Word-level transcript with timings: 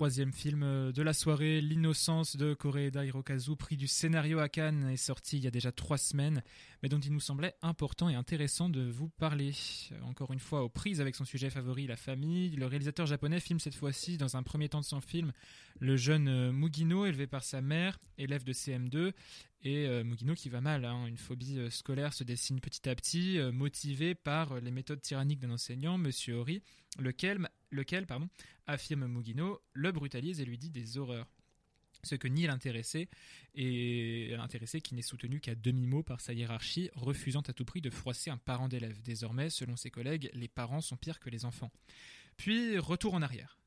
troisième 0.00 0.32
film 0.32 0.62
euh, 0.62 0.92
de 0.92 1.02
la 1.02 1.12
soirée, 1.12 1.60
L'innocence 1.60 2.38
de 2.38 2.54
Koreeda 2.54 3.04
Hirokazu, 3.04 3.54
prix 3.54 3.76
du 3.76 3.86
scénario 3.86 4.38
à 4.38 4.48
Cannes, 4.48 4.88
est 4.88 4.96
sorti 4.96 5.36
il 5.36 5.44
y 5.44 5.46
a 5.46 5.50
déjà 5.50 5.72
trois 5.72 5.98
semaines, 5.98 6.42
mais 6.82 6.88
dont 6.88 6.98
il 6.98 7.12
nous 7.12 7.20
semblait 7.20 7.54
important 7.62 8.08
et 8.08 8.14
intéressant 8.14 8.68
de 8.68 8.88
vous 8.88 9.08
parler. 9.08 9.52
Encore 10.02 10.32
une 10.32 10.38
fois, 10.38 10.62
aux 10.62 10.68
prises 10.68 11.00
avec 11.00 11.14
son 11.14 11.24
sujet 11.24 11.50
favori, 11.50 11.86
la 11.86 11.96
famille, 11.96 12.50
le 12.56 12.66
réalisateur 12.66 13.06
japonais 13.06 13.40
filme 13.40 13.60
cette 13.60 13.74
fois-ci, 13.74 14.16
dans 14.16 14.36
un 14.36 14.42
premier 14.42 14.68
temps 14.68 14.80
de 14.80 14.84
son 14.84 15.00
film, 15.00 15.32
le 15.78 15.96
jeune 15.96 16.28
euh, 16.28 16.52
Mugino, 16.52 17.06
élevé 17.06 17.26
par 17.26 17.44
sa 17.44 17.60
mère, 17.60 17.98
élève 18.18 18.44
de 18.44 18.52
CM2, 18.52 19.12
et 19.62 19.86
euh, 19.86 20.04
Mugino 20.04 20.34
qui 20.34 20.48
va 20.48 20.60
mal, 20.60 20.84
hein. 20.84 21.06
une 21.06 21.18
phobie 21.18 21.58
scolaire 21.70 22.14
se 22.14 22.24
dessine 22.24 22.60
petit 22.60 22.88
à 22.88 22.94
petit, 22.94 23.38
motivé 23.52 24.14
par 24.14 24.60
les 24.60 24.70
méthodes 24.70 25.02
tyranniques 25.02 25.40
d'un 25.40 25.50
enseignant, 25.50 25.98
Monsieur 25.98 26.36
Ori, 26.36 26.62
lequel 26.98 27.48
lequel, 27.70 28.06
affirme 28.66 29.06
Mugino, 29.06 29.60
le 29.72 29.92
brutalise 29.92 30.40
et 30.40 30.44
lui 30.44 30.58
dit 30.58 30.70
des 30.70 30.98
horreurs. 30.98 31.26
Ce 32.02 32.14
que 32.14 32.28
nie 32.28 32.46
l'intéressé, 32.46 33.08
et 33.54 34.28
l'intéressé 34.36 34.80
qui 34.80 34.94
n'est 34.94 35.02
soutenu 35.02 35.40
qu'à 35.40 35.54
demi-mot 35.54 36.02
par 36.02 36.20
sa 36.20 36.32
hiérarchie, 36.32 36.90
refusant 36.94 37.42
à 37.42 37.52
tout 37.52 37.64
prix 37.64 37.80
de 37.80 37.90
froisser 37.90 38.30
un 38.30 38.38
parent 38.38 38.68
d'élève. 38.68 39.02
Désormais, 39.02 39.50
selon 39.50 39.76
ses 39.76 39.90
collègues, 39.90 40.30
les 40.32 40.48
parents 40.48 40.80
sont 40.80 40.96
pires 40.96 41.20
que 41.20 41.30
les 41.30 41.44
enfants. 41.44 41.70
Puis, 42.36 42.78
retour 42.78 43.14
en 43.14 43.22
arrière. 43.22 43.58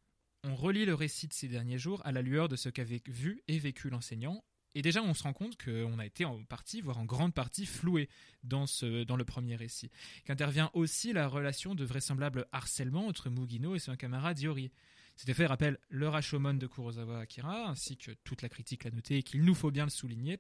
On 0.44 0.56
relit 0.56 0.86
le 0.86 0.94
récit 0.94 1.28
de 1.28 1.34
ces 1.34 1.48
derniers 1.48 1.78
jours 1.78 2.02
à 2.06 2.12
la 2.12 2.22
lueur 2.22 2.50
de 2.50 2.56
ce 2.56 2.70
qu'avait 2.70 3.02
vu 3.08 3.44
et 3.48 3.60
vécu 3.60 3.90
l'enseignant, 3.90 4.44
et 4.76 4.82
déjà, 4.82 5.04
on 5.04 5.14
se 5.14 5.24
rend 5.24 5.34
compte 5.34 5.62
qu'on 5.62 6.00
a 6.00 6.06
été 6.06 6.26
en 6.26 6.44
partie, 6.44 6.82
voire 6.82 6.98
en 6.98 7.06
grande 7.06 7.34
partie, 7.34 7.66
floué 7.66 8.10
dans, 8.44 8.66
ce, 8.66 9.04
dans 9.04 9.16
le 9.16 9.26
premier 9.26 9.56
récit. 9.56 9.92
Qu'intervient 10.26 10.72
aussi 10.74 11.14
la 11.14 11.28
relation 11.28 11.76
de 11.76 11.86
vraisemblable 11.86 12.48
harcèlement 12.52 13.08
entre 13.08 13.30
Mugino 13.30 13.76
et 13.76 13.80
son 13.80 13.96
camarade 13.96 14.40
Yori. 14.40 14.72
Cet 15.16 15.30
effet 15.30 15.46
rappelle 15.46 15.78
le 15.90 16.10
Rashomon 16.10 16.56
de 16.56 16.66
Kurosawa 16.66 17.20
Akira, 17.20 17.68
ainsi 17.68 17.98
que 17.98 18.12
toute 18.24 18.42
la 18.42 18.50
critique 18.50 18.84
l'a 18.84 18.92
noté 18.92 19.18
et 19.18 19.24
qu'il 19.24 19.44
nous 19.44 19.54
faut 19.54 19.70
bien 19.70 19.84
le 19.84 19.92
souligner. 19.92 20.40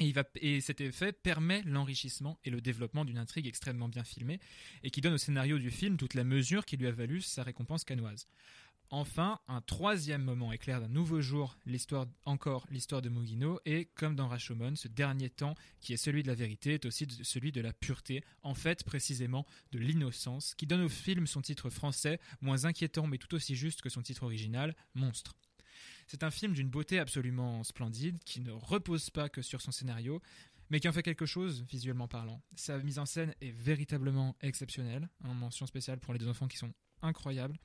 Et, 0.00 0.06
il 0.06 0.14
va, 0.14 0.24
et, 0.36 0.60
cet 0.60 0.80
effet 0.80 1.12
permet 1.12 1.62
l'enrichissement 1.62 2.40
et 2.44 2.50
le 2.50 2.60
développement 2.60 3.04
d'une 3.04 3.18
intrigue 3.18 3.46
extrêmement 3.46 3.88
bien 3.88 4.02
filmée 4.02 4.40
et 4.82 4.90
qui 4.90 5.00
donne 5.00 5.12
au 5.12 5.18
scénario 5.18 5.58
du 5.58 5.70
film 5.70 5.96
toute 5.96 6.14
la 6.14 6.24
mesure 6.24 6.64
qui 6.64 6.76
lui 6.76 6.88
a 6.88 6.92
valu 6.92 7.20
sa 7.20 7.44
récompense 7.44 7.84
canoise. 7.84 8.26
Enfin, 8.94 9.40
un 9.48 9.62
troisième 9.62 10.22
moment 10.22 10.52
éclair 10.52 10.78
d'un 10.78 10.88
nouveau 10.88 11.22
jour, 11.22 11.56
l'histoire 11.64 12.06
encore 12.26 12.66
l'histoire 12.70 13.00
de 13.00 13.08
Mugino, 13.08 13.58
et 13.64 13.86
comme 13.94 14.14
dans 14.16 14.28
Rashomon, 14.28 14.76
ce 14.76 14.86
dernier 14.86 15.30
temps 15.30 15.54
qui 15.80 15.94
est 15.94 15.96
celui 15.96 16.22
de 16.22 16.28
la 16.28 16.34
vérité 16.34 16.74
est 16.74 16.84
aussi 16.84 17.06
celui 17.22 17.52
de 17.52 17.62
la 17.62 17.72
pureté, 17.72 18.22
en 18.42 18.52
fait 18.52 18.84
précisément 18.84 19.46
de 19.70 19.78
l'innocence, 19.78 20.54
qui 20.54 20.66
donne 20.66 20.82
au 20.82 20.90
film 20.90 21.26
son 21.26 21.40
titre 21.40 21.70
français, 21.70 22.20
moins 22.42 22.66
inquiétant 22.66 23.06
mais 23.06 23.16
tout 23.16 23.34
aussi 23.34 23.56
juste 23.56 23.80
que 23.80 23.88
son 23.88 24.02
titre 24.02 24.24
original, 24.24 24.76
Monstre. 24.94 25.38
C'est 26.06 26.22
un 26.22 26.30
film 26.30 26.52
d'une 26.52 26.68
beauté 26.68 26.98
absolument 26.98 27.64
splendide, 27.64 28.22
qui 28.24 28.42
ne 28.42 28.52
repose 28.52 29.08
pas 29.08 29.30
que 29.30 29.40
sur 29.40 29.62
son 29.62 29.72
scénario, 29.72 30.20
mais 30.68 30.80
qui 30.80 30.88
en 30.88 30.92
fait 30.92 31.02
quelque 31.02 31.24
chose 31.24 31.64
visuellement 31.66 32.08
parlant. 32.08 32.42
Sa 32.56 32.76
mise 32.76 32.98
en 32.98 33.06
scène 33.06 33.34
est 33.40 33.52
véritablement 33.52 34.36
exceptionnelle, 34.42 35.08
en 35.24 35.32
mention 35.32 35.64
spéciale 35.64 35.98
pour 35.98 36.12
les 36.12 36.18
deux 36.18 36.28
enfants 36.28 36.46
qui 36.46 36.58
sont 36.58 36.74
incroyable 37.02 37.58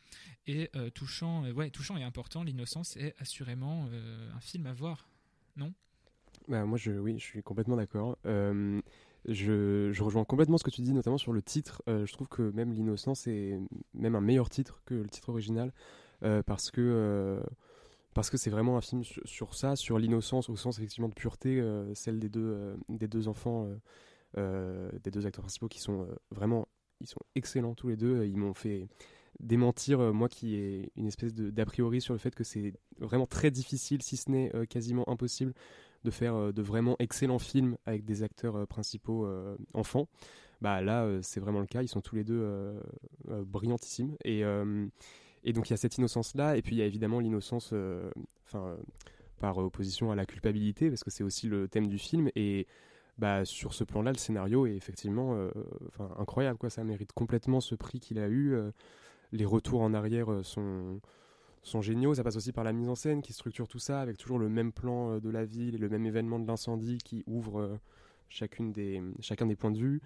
et 0.46 0.70
euh, 0.76 0.90
touchant, 0.90 1.46
euh, 1.46 1.54
ouais, 1.54 1.70
touchant 1.70 1.98
et 1.98 2.04
important. 2.04 2.44
L'innocence 2.44 2.98
est 2.98 3.14
assurément 3.20 3.88
euh, 3.92 4.30
un 4.36 4.40
film 4.40 4.66
à 4.68 4.74
voir, 4.74 5.10
non? 5.56 5.74
Bah, 6.48 6.66
Moi, 6.66 6.78
je, 6.78 6.92
oui, 6.92 7.16
je 7.18 7.24
suis 7.24 7.44
complètement 7.44 7.76
d'accord. 7.76 8.18
Je, 9.26 10.02
rejoins 10.02 10.24
complètement 10.24 10.58
ce 10.58 10.64
que 10.64 10.70
tu 10.70 10.82
dis, 10.82 10.94
notamment 10.94 11.18
sur 11.18 11.34
le 11.34 11.42
titre. 11.42 11.82
je 11.88 12.12
trouve 12.14 12.28
que 12.30 12.52
même 12.52 12.72
l'innocence 12.72 13.28
est 13.28 13.60
même 13.94 14.16
un 14.16 14.22
meilleur 14.22 14.50
titre 14.50 14.82
que 14.86 14.96
le 14.96 15.10
titre 15.10 15.30
original 15.30 15.74
parce 16.46 16.72
que 16.72 17.42
parce 18.14 18.30
que 18.30 18.38
c'est 18.38 18.50
vraiment 18.50 18.78
un 18.78 18.82
film 18.82 19.04
sur, 19.04 19.54
ça, 19.54 19.76
sur 19.76 20.00
l'innocence 20.00 20.50
au 20.50 20.56
sens 20.56 20.78
effectivement 20.78 21.10
de 21.10 21.14
pureté, 21.14 21.62
celle 21.94 22.20
des 22.20 22.30
deux 22.30 22.78
des 22.88 23.10
deux 23.10 23.28
enfants, 23.28 23.68
des 24.38 25.12
deux 25.12 25.26
acteurs 25.26 25.44
principaux 25.44 25.68
qui 25.68 25.82
sont 25.82 26.08
vraiment 26.32 26.70
ils 27.02 27.08
sont 27.08 27.20
excellents 27.36 27.76
tous 27.76 27.90
les 27.90 27.98
deux. 27.98 28.26
Ils 28.26 28.38
m'ont 28.38 28.54
fait 28.54 28.88
démentir, 29.40 30.00
euh, 30.00 30.12
moi 30.12 30.30
qui 30.30 30.56
ai 30.56 30.92
une 30.96 31.08
espèce 31.08 31.34
d'a 31.34 31.66
priori 31.66 32.02
sur 32.02 32.14
le 32.14 32.20
fait 32.20 32.34
que 32.34 32.44
c'est 32.44 32.74
vraiment 33.00 33.28
très 33.28 33.52
difficile, 33.52 34.02
si 34.02 34.18
ce 34.18 34.32
n'est 34.32 34.56
euh, 34.56 34.66
quasiment 34.66 35.08
impossible, 35.10 35.54
de 36.04 36.12
faire 36.12 36.36
euh, 36.36 36.52
de 36.52 36.62
vraiment 36.62 36.96
excellents 37.00 37.40
films 37.40 37.78
avec 37.86 38.06
des 38.06 38.24
acteurs 38.24 38.68
principaux 38.68 39.28
enfants. 39.74 40.08
Bah 40.62 40.82
là, 40.82 41.08
c'est 41.22 41.40
vraiment 41.40 41.60
le 41.60 41.68
cas. 41.68 41.84
Ils 41.84 41.88
sont 41.88 42.02
tous 42.02 42.16
les 42.16 42.24
deux 42.24 42.74
brillantissimes. 43.28 44.16
Et, 44.26 44.42
et 45.44 45.54
donc 45.54 45.70
il 45.70 45.72
y 45.72 45.74
a 45.76 45.78
cette 45.78 45.98
innocence-là, 45.98 46.58
et 46.58 46.64
puis 46.64 46.76
il 46.76 46.80
y 46.80 46.82
a 46.82 46.86
évidemment 46.86 47.20
l'innocence, 47.20 47.74
enfin 48.48 48.76
par 49.40 49.60
opposition 49.60 50.12
à 50.12 50.16
la 50.16 50.26
culpabilité, 50.26 50.90
parce 50.90 51.04
que 51.04 51.12
c'est 51.12 51.24
aussi 51.24 51.48
le 51.48 51.68
thème 51.68 51.88
du 51.88 52.00
film. 52.00 52.32
Et 52.36 52.66
bah, 53.20 53.46
sur 53.46 53.76
ce 53.76 53.84
plan-là, 53.84 54.12
le 54.12 54.18
scénario 54.18 54.66
est 54.66 54.76
effectivement 54.76 55.38
enfin, 55.90 56.10
incroyable. 56.18 56.58
Quoi. 56.58 56.72
Ça 56.72 56.84
mérite 56.84 57.14
complètement 57.14 57.62
ce 57.62 57.76
prix 57.76 58.00
qu'il 58.00 58.18
a 58.18 58.28
eu 58.28 58.58
les 59.32 59.46
retours 59.46 59.82
en 59.82 59.94
arrière 59.94 60.32
euh, 60.32 60.44
sont, 60.44 61.00
sont 61.64 61.82
géniaux. 61.82 62.14
Ça 62.16 62.24
passe 62.24 62.38
aussi 62.38 62.52
par 62.52 62.64
la 62.64 62.74
mise 62.74 62.90
en 62.90 62.96
scène 62.96 63.22
qui 63.22 63.34
structure 63.34 63.68
tout 63.68 63.80
ça 63.80 64.02
avec 64.02 64.18
toujours 64.18 64.40
le 64.40 64.50
même 64.50 64.72
plan 64.72 65.12
euh, 65.12 65.20
de 65.20 65.30
la 65.30 65.46
ville 65.46 65.76
et 65.76 65.78
le 65.78 65.90
même 65.90 66.06
événement 66.06 66.40
de 66.40 66.48
l'incendie 66.48 66.98
qui 66.98 67.24
ouvre 67.28 67.60
euh, 67.60 67.80
chacune 68.30 68.72
des, 68.72 69.02
chacun 69.20 69.46
des 69.46 69.56
points 69.56 69.72
de 69.72 69.80
vue. 69.80 70.02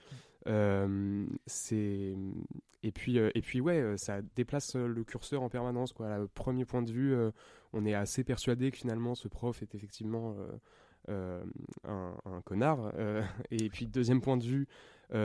et 2.84 2.92
puis 2.92 3.18
et 3.18 3.42
puis 3.42 3.62
ouais, 3.62 3.96
ça 3.98 4.22
déplace 4.36 4.76
le 4.76 5.04
curseur 5.04 5.42
en 5.44 5.50
permanence 5.50 5.94
quoi. 5.94 6.18
le 6.18 6.28
premier 6.28 6.66
point 6.66 6.82
de 6.82 6.92
vue, 6.92 7.16
on 7.74 7.86
est 7.86 7.94
assez 7.94 8.24
persuadé 8.24 8.72
que 8.72 8.78
finalement 8.78 9.16
ce 9.16 9.28
prof 9.28 9.62
est 9.62 9.74
effectivement 9.76 10.36
un, 11.08 12.42
connard. 12.46 12.92
et 13.52 13.70
puis 13.70 13.88
deuxième 13.88 14.22
point 14.22 14.38
de 14.38 14.44
vue, 14.46 14.68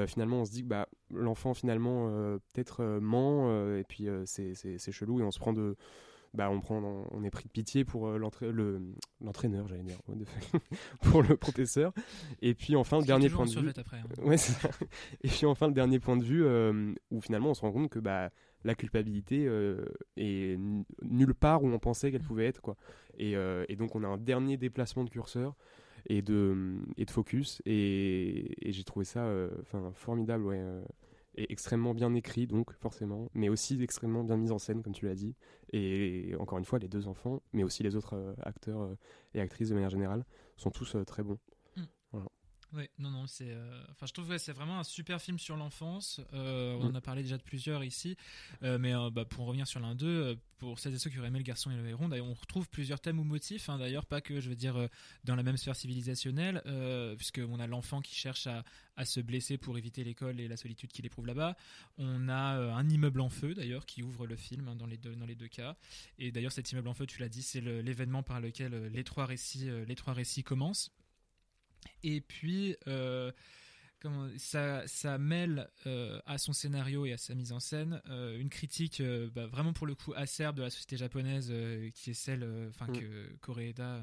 finalement 0.07 0.41
on 0.41 0.45
se 0.45 0.51
dit 0.51 0.63
que 0.63 0.69
bah, 0.69 0.89
l'enfant 1.11 1.55
finalement 1.55 2.09
euh, 2.09 2.39
peut-être 2.53 2.83
euh, 2.83 3.01
ment 3.01 3.77
et 3.77 3.85
puis 3.85 4.09
c'est 4.25 4.93
chelou 4.93 5.21
et 5.21 5.23
on 5.23 5.31
se 5.31 5.39
prend 5.39 5.53
de 5.53 5.77
bah, 6.35 6.51
on 6.51 6.61
prend 6.61 7.07
on 7.13 7.25
est 7.25 7.31
pris 7.31 7.45
de 7.45 7.51
pitié 7.51 7.85
pour 7.85 8.09
l'entraîneur 8.11 9.69
j'allais 9.69 9.83
dire 9.83 9.99
pour 11.03 11.23
le 11.23 11.37
professeur. 11.37 11.93
Et 12.43 12.53
puis 12.55 12.77
enfin 12.77 12.99
le 12.99 13.07
dernier 13.07 13.31
point 13.31 13.47
de 13.47 13.59
vue 13.59 13.73
après, 13.75 13.99
hein. 13.99 14.23
ouais, 14.23 14.37
et 15.23 15.29
puis 15.29 15.47
enfin 15.47 15.69
le 15.69 15.73
dernier 15.73 15.99
point 15.99 16.17
de 16.17 16.25
vue 16.25 16.45
où 17.11 17.21
finalement 17.23 17.51
on 17.51 17.55
se 17.55 17.63
rend 17.63 17.73
compte 17.73 17.89
que 17.89 18.01
bah 18.01 18.31
la 18.65 18.75
culpabilité 18.75 19.49
est 20.17 20.59
nulle 21.03 21.35
part 21.35 21.63
où 21.63 21.69
on 21.69 21.79
pensait 21.79 22.11
qu'elle 22.11 22.23
pouvait 22.23 22.47
être 22.47 22.61
quoi. 22.61 22.77
Et, 23.17 23.33
et, 23.69 23.77
donc 23.77 23.95
on 23.95 24.03
a 24.03 24.09
un 24.09 24.19
dernier 24.19 24.59
déplacement 24.59 25.05
de 25.05 25.11
curseur 25.11 25.55
et 26.07 26.23
de, 26.23 26.77
et 26.97 27.05
de 27.05 27.11
focus. 27.11 27.61
Et, 27.67 28.55
j'ai 28.65 28.85
trouvé 28.85 29.05
ça 29.05 29.21
euh, 29.27 29.51
formidable, 29.95 30.45
ouais, 30.45 30.59
euh, 30.59 30.83
et 31.37 31.53
extrêmement 31.53 31.95
bien 31.95 32.15
écrit, 32.15 32.47
donc 32.47 32.73
forcément, 32.73 33.29
mais 33.35 33.49
aussi 33.49 33.81
extrêmement 33.83 34.25
bien 34.25 34.37
mis 34.37 34.51
en 34.51 34.59
scène, 34.59 34.83
comme 34.83 34.95
tu 34.95 35.07
l'as 35.07 35.15
dit. 35.15 35.35
Et, 35.73 36.35
encore 36.39 36.59
une 36.59 36.65
fois, 36.65 36.79
les 36.79 36.89
deux 36.89 37.09
enfants, 37.09 37.43
mais 37.53 37.63
aussi 37.63 37.83
les 37.83 37.97
autres 37.97 38.15
euh, 38.15 38.35
acteurs 38.43 38.97
et 39.35 39.41
actrices 39.41 39.69
de 39.69 39.75
manière 39.75 39.91
générale, 39.91 40.25
sont 40.57 40.71
tous 40.71 40.97
très 41.07 41.23
bons. 41.23 41.39
Oui, 42.73 42.89
non, 42.99 43.11
non, 43.11 43.27
c'est. 43.27 43.51
Euh, 43.51 43.83
enfin, 43.91 44.07
je 44.07 44.13
trouve 44.13 44.29
que 44.29 44.39
c'est 44.39 44.53
vraiment 44.53 44.81
un 44.81 44.85
super 44.85 45.23
film 45.23 45.39
sur 45.39 45.57
l'enfance. 45.57 46.21
Euh, 46.33 46.77
on 46.81 46.87
en 46.87 46.95
a 46.95 47.01
parlé 47.01 47.23
déjà 47.23 47.39
de 47.39 47.43
plusieurs 47.43 47.85
ici, 47.85 48.17
euh, 48.63 48.77
mais 48.79 48.93
bah, 49.13 49.25
pour 49.25 49.45
en 49.45 49.47
revenir 49.47 49.67
sur 49.67 49.79
l'un 49.79 49.95
d'eux, 49.95 50.37
pour 50.59 50.79
celles 50.79 50.95
et 50.95 50.99
ceux 50.99 51.09
qui 51.11 51.19
auraient 51.19 51.29
aimé 51.29 51.39
le 51.39 51.45
garçon 51.45 51.71
et 51.71 51.77
le 51.77 51.87
héron, 51.89 52.09
d'ailleurs, 52.09 52.27
on 52.27 52.35
retrouve 52.35 52.69
plusieurs 52.69 53.01
thèmes 53.01 53.21
ou 53.21 53.25
motifs. 53.25 53.69
Hein, 53.69 53.79
d'ailleurs, 53.79 54.05
pas 54.05 54.21
que 54.21 54.41
je 54.41 54.49
veux 54.49 54.57
dire 54.57 54.89
dans 55.25 55.37
la 55.37 55.43
même 55.43 55.57
sphère 55.57 55.77
civilisationnelle, 55.77 56.63
puisque 57.17 57.41
on 57.49 57.61
a 57.61 57.67
l'enfant 57.67 58.01
qui 58.01 58.15
cherche 58.15 58.47
à, 58.47 58.65
à, 58.97 59.05
se 59.05 59.21
blesser 59.21 59.59
pour 59.59 59.79
éviter 59.79 60.03
l'école 60.03 60.41
et 60.41 60.49
la 60.49 60.57
solitude 60.57 60.91
qu'il 60.91 61.07
éprouve 61.07 61.27
là-bas. 61.27 61.57
On 61.99 62.29
a 62.29 62.35
un 62.35 62.89
immeuble 62.89 63.21
en 63.21 63.31
feu, 63.31 63.55
d'ailleurs, 63.55 63.87
qui 63.87 64.03
ouvre 64.03 64.27
le 64.27 64.37
film 64.37 64.69
hein, 64.69 64.77
dans 64.77 64.87
les 64.87 64.97
deux 64.97 65.15
dans 65.15 65.27
les 65.27 65.37
deux 65.37 65.49
cas. 65.49 65.77
Et 66.19 66.33
d'ailleurs, 66.33 66.53
cet 66.53 66.73
immeuble 66.73 66.89
en 66.89 66.95
feu, 66.95 67.07
tu 67.07 67.21
l'as 67.21 67.29
dit, 67.29 67.43
c'est 67.43 67.61
l'événement 67.61 68.23
par 68.23 68.41
lequel 68.41 68.89
les 68.89 69.05
trois 69.05 69.27
récits 69.27 69.71
les 69.87 69.95
trois 69.95 70.15
récits 70.15 70.43
commencent. 70.43 70.91
Et 72.03 72.21
puis, 72.21 72.77
euh, 72.87 73.33
comment, 74.01 74.29
ça, 74.39 74.87
ça 74.87 75.19
mêle 75.19 75.69
euh, 75.87 76.21
à 76.27 76.39
son 76.39 76.53
scénario 76.53 77.07
et 77.07 77.13
à 77.13 77.19
sa 77.19 77.35
mise 77.35 77.53
en 77.53 77.61
scène 77.61 78.01
euh, 78.09 78.39
une 78.39 78.49
critique 78.51 79.03
bah, 79.35 79.47
vraiment 79.47 79.73
pour 79.73 79.87
le 79.87 79.95
coup 79.95 80.13
acerbe 80.15 80.57
de 80.57 80.63
la 80.63 80.71
société 80.71 80.97
japonaise 80.97 81.53
qui 81.95 82.11
est 82.11 82.15
celle 82.15 82.45
enfin 82.69 82.87
mm. 82.87 82.99
que 82.99 83.37
Koreeda 83.41 84.03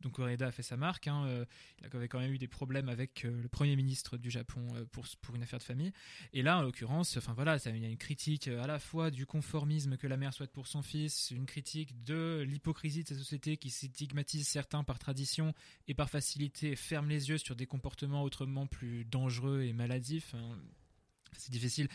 donc 0.00 0.18
Oreda 0.18 0.46
a 0.46 0.50
fait 0.50 0.62
sa 0.62 0.76
marque. 0.76 1.06
Hein, 1.08 1.24
euh, 1.26 1.44
il 1.80 1.96
avait 1.96 2.08
quand 2.08 2.18
même 2.18 2.32
eu 2.32 2.38
des 2.38 2.48
problèmes 2.48 2.88
avec 2.88 3.24
euh, 3.24 3.40
le 3.40 3.48
premier 3.48 3.76
ministre 3.76 4.16
du 4.16 4.30
Japon 4.30 4.66
euh, 4.74 4.84
pour, 4.86 5.06
pour 5.22 5.34
une 5.34 5.42
affaire 5.42 5.58
de 5.58 5.64
famille. 5.64 5.92
Et 6.32 6.42
là, 6.42 6.58
en 6.58 6.62
l'occurrence, 6.62 7.16
enfin 7.16 7.32
voilà, 7.34 7.56
il 7.66 7.82
y 7.82 7.84
a 7.84 7.88
une 7.88 7.96
critique 7.96 8.48
à 8.48 8.66
la 8.66 8.78
fois 8.78 9.10
du 9.10 9.26
conformisme 9.26 9.96
que 9.96 10.06
la 10.06 10.16
mère 10.16 10.32
souhaite 10.32 10.52
pour 10.52 10.66
son 10.66 10.82
fils, 10.82 11.30
une 11.30 11.46
critique 11.46 12.04
de 12.04 12.44
l'hypocrisie 12.46 13.02
de 13.02 13.08
sa 13.08 13.14
société 13.14 13.56
qui 13.56 13.70
stigmatise 13.70 14.46
certains 14.46 14.84
par 14.84 14.98
tradition 14.98 15.54
et 15.88 15.94
par 15.94 16.10
facilité 16.10 16.76
ferme 16.76 17.08
les 17.08 17.28
yeux 17.28 17.38
sur 17.38 17.56
des 17.56 17.66
comportements 17.66 18.22
autrement 18.22 18.66
plus 18.66 19.04
dangereux 19.04 19.62
et 19.62 19.72
maladifs. 19.72 20.34
Hein 20.34 20.58
c'est 21.38 21.52
difficile 21.52 21.88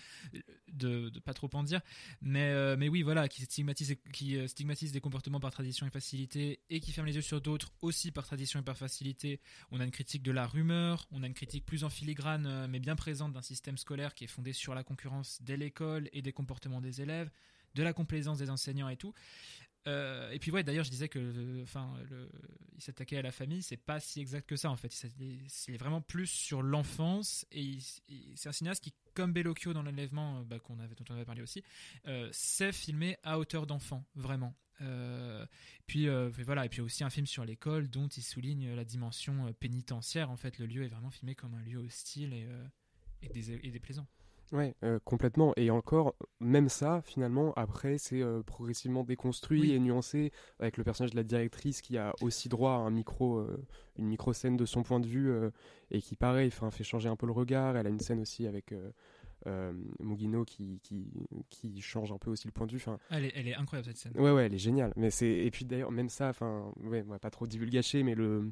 de, 0.71 1.09
de, 1.09 1.19
pas 1.19 1.33
trop 1.33 1.49
en 1.53 1.63
dire, 1.63 1.81
mais 2.21 2.49
euh, 2.49 2.75
mais 2.77 2.89
oui 2.89 3.01
voilà, 3.01 3.27
qui 3.27 3.41
stigmatise 3.41 3.95
qui 4.13 4.37
euh, 4.37 4.47
stigmatise 4.47 4.91
des 4.91 5.01
comportements 5.01 5.39
par 5.39 5.51
tradition 5.51 5.85
et 5.85 5.89
facilité 5.89 6.59
et 6.69 6.79
qui 6.79 6.91
ferme 6.91 7.07
les 7.07 7.15
yeux 7.15 7.21
sur 7.21 7.41
d'autres 7.41 7.71
aussi 7.81 8.11
par 8.11 8.25
tradition 8.25 8.59
et 8.59 8.63
par 8.63 8.77
facilité. 8.77 9.39
On 9.71 9.79
a 9.79 9.83
une 9.83 9.91
critique 9.91 10.23
de 10.23 10.31
la 10.31 10.47
rumeur, 10.47 11.07
on 11.11 11.23
a 11.23 11.27
une 11.27 11.33
critique 11.33 11.65
plus 11.65 11.83
en 11.83 11.89
filigrane 11.89 12.45
euh, 12.45 12.67
mais 12.67 12.79
bien 12.79 12.95
présente 12.95 13.33
d'un 13.33 13.41
système 13.41 13.77
scolaire 13.77 14.13
qui 14.13 14.25
est 14.25 14.27
fondé 14.27 14.53
sur 14.53 14.73
la 14.73 14.83
concurrence 14.83 15.41
dès 15.41 15.57
l'école 15.57 16.09
et 16.13 16.21
des 16.21 16.33
comportements 16.33 16.81
des 16.81 17.01
élèves, 17.01 17.29
de 17.75 17.83
la 17.83 17.93
complaisance 17.93 18.37
des 18.37 18.49
enseignants 18.49 18.89
et 18.89 18.97
tout. 18.97 19.13
Euh, 19.87 20.29
et 20.31 20.39
puis 20.39 20.51
ouais, 20.51 20.63
d'ailleurs, 20.63 20.83
je 20.83 20.91
disais 20.91 21.09
que, 21.09 21.61
enfin, 21.63 21.93
il 22.75 22.81
s'attaquait 22.81 23.17
à 23.17 23.21
la 23.21 23.31
famille, 23.31 23.63
c'est 23.63 23.77
pas 23.77 23.99
si 23.99 24.19
exact 24.19 24.47
que 24.47 24.55
ça 24.55 24.69
en 24.69 24.75
fait. 24.75 24.91
C'est 25.47 25.77
vraiment 25.77 26.01
plus 26.01 26.27
sur 26.27 26.61
l'enfance 26.61 27.45
et, 27.51 27.79
c'est 28.35 28.49
un 28.49 28.51
cinéaste 28.51 28.83
qui, 28.83 28.93
comme 29.13 29.33
Bellocchio 29.33 29.73
dans 29.73 29.83
l'enlèvement, 29.83 30.39
euh, 30.39 30.43
bah, 30.43 30.59
qu'on 30.59 30.79
avait, 30.79 30.95
dont 30.95 31.05
on 31.09 31.13
avait 31.13 31.25
parlé 31.25 31.41
aussi, 31.41 31.63
euh, 32.07 32.29
sait 32.31 32.71
filmer 32.71 33.17
à 33.23 33.39
hauteur 33.39 33.65
d'enfant, 33.65 34.05
vraiment. 34.15 34.55
Euh, 34.81 35.45
puis 35.85 36.07
voilà, 36.43 36.65
et 36.65 36.69
puis 36.69 36.81
aussi 36.81 37.03
un 37.03 37.09
film 37.09 37.27
sur 37.27 37.45
l'école 37.45 37.87
dont 37.87 38.07
il 38.07 38.23
souligne 38.23 38.73
la 38.73 38.83
dimension 38.83 39.53
pénitentiaire. 39.59 40.31
En 40.31 40.37
fait, 40.37 40.57
le 40.57 40.65
lieu 40.65 40.83
est 40.83 40.87
vraiment 40.87 41.11
filmé 41.11 41.35
comme 41.35 41.53
un 41.53 41.61
lieu 41.61 41.77
hostile 41.77 42.33
et, 42.33 42.47
et, 43.21 43.67
et 43.67 43.71
déplaisant. 43.71 44.07
Ouais, 44.51 44.75
euh, 44.83 44.99
complètement. 45.05 45.53
Et 45.55 45.71
encore, 45.71 46.15
même 46.39 46.67
ça, 46.67 47.01
finalement, 47.05 47.53
après, 47.53 47.97
c'est 47.97 48.21
euh, 48.21 48.43
progressivement 48.43 49.03
déconstruit 49.03 49.71
et 49.71 49.79
nuancé 49.79 50.31
avec 50.59 50.77
le 50.77 50.83
personnage 50.83 51.11
de 51.11 51.15
la 51.15 51.23
directrice 51.23 51.81
qui 51.81 51.97
a 51.97 52.13
aussi 52.21 52.49
droit 52.49 52.73
à 52.73 52.75
un 52.75 52.89
micro, 52.89 53.37
euh, 53.37 53.65
une 53.97 54.07
micro 54.07 54.33
scène 54.33 54.57
de 54.57 54.65
son 54.65 54.83
point 54.83 54.99
de 54.99 55.07
vue 55.07 55.31
et 55.89 56.01
qui, 56.01 56.15
pareil, 56.15 56.51
fait 56.51 56.83
changer 56.83 57.07
un 57.07 57.15
peu 57.15 57.25
le 57.25 57.31
regard. 57.31 57.77
Elle 57.77 57.87
a 57.87 57.89
une 57.89 57.99
scène 57.99 58.19
aussi 58.19 58.45
avec 58.45 58.73
Mugino 59.99 60.43
qui, 60.43 60.79
qui, 60.83 61.07
qui, 61.49 61.81
change 61.81 62.11
un 62.11 62.17
peu 62.17 62.31
aussi 62.31 62.47
le 62.47 62.51
point 62.51 62.67
de 62.67 62.73
vue. 62.73 62.83
Elle, 63.09 63.25
est, 63.25 63.31
elle 63.35 63.47
est 63.47 63.55
incroyable 63.55 63.87
cette 63.87 63.97
scène. 63.97 64.13
Ouais, 64.15 64.31
ouais, 64.31 64.45
elle 64.45 64.53
est 64.53 64.59
géniale. 64.59 64.91
Mais 64.97 65.11
c'est 65.11 65.29
et 65.29 65.51
puis 65.51 65.65
d'ailleurs, 65.65 65.91
même 65.91 66.09
ça, 66.09 66.29
enfin, 66.29 66.73
ouais, 66.83 67.03
on 67.07 67.11
va 67.11 67.19
pas 67.19 67.29
trop 67.29 67.47
divulgacher, 67.47 68.03
mais 68.03 68.15
le 68.15 68.51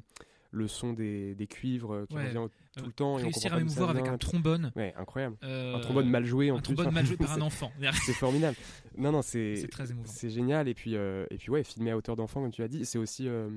le 0.50 0.68
son 0.68 0.92
des, 0.92 1.34
des 1.34 1.46
cuivres 1.46 2.06
qui 2.08 2.16
revient 2.16 2.48
tout 2.76 2.84
le 2.84 2.92
temps. 2.92 3.14
Réussir 3.16 3.52
et 3.52 3.54
on 3.54 3.58
à 3.58 3.60
émouvoir 3.60 3.90
avec 3.90 4.06
un 4.06 4.18
trombone. 4.18 4.72
Ouais, 4.76 4.94
incroyable. 4.96 5.36
Euh, 5.42 5.76
un 5.76 5.80
trombone 5.80 6.08
mal 6.08 6.24
joué 6.24 6.50
en 6.50 6.58
un 6.58 6.60
trombone 6.60 6.92
mal 6.92 7.06
joué 7.06 7.16
par 7.16 7.32
un 7.32 7.40
enfant. 7.40 7.72
c'est 8.04 8.12
formidable. 8.12 8.56
Non, 8.96 9.12
non, 9.12 9.22
c'est 9.22 9.66
très 9.70 9.90
émouvant. 9.90 10.10
C'est 10.10 10.30
génial. 10.30 10.68
Et 10.68 10.74
puis, 10.74 10.96
euh, 10.96 11.26
et 11.30 11.36
puis 11.36 11.50
ouais, 11.50 11.64
filmé 11.64 11.90
à 11.90 11.96
hauteur 11.96 12.16
d'enfant, 12.16 12.42
comme 12.42 12.50
tu 12.50 12.62
l'as 12.62 12.68
dit, 12.68 12.84
c'est 12.84 12.98
aussi 12.98 13.28
euh, 13.28 13.48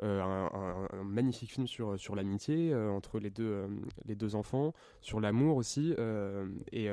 un, 0.00 0.50
un, 0.92 1.04
magnifique 1.04 1.52
film 1.52 1.66
sur, 1.66 1.98
sur 1.98 2.14
l'amitié 2.16 2.74
entre 2.74 3.18
les 3.18 3.30
deux, 3.30 3.66
les 4.06 4.14
deux 4.14 4.34
enfants, 4.34 4.72
sur 5.00 5.20
l'amour 5.20 5.56
aussi. 5.56 5.94
et. 6.72 6.90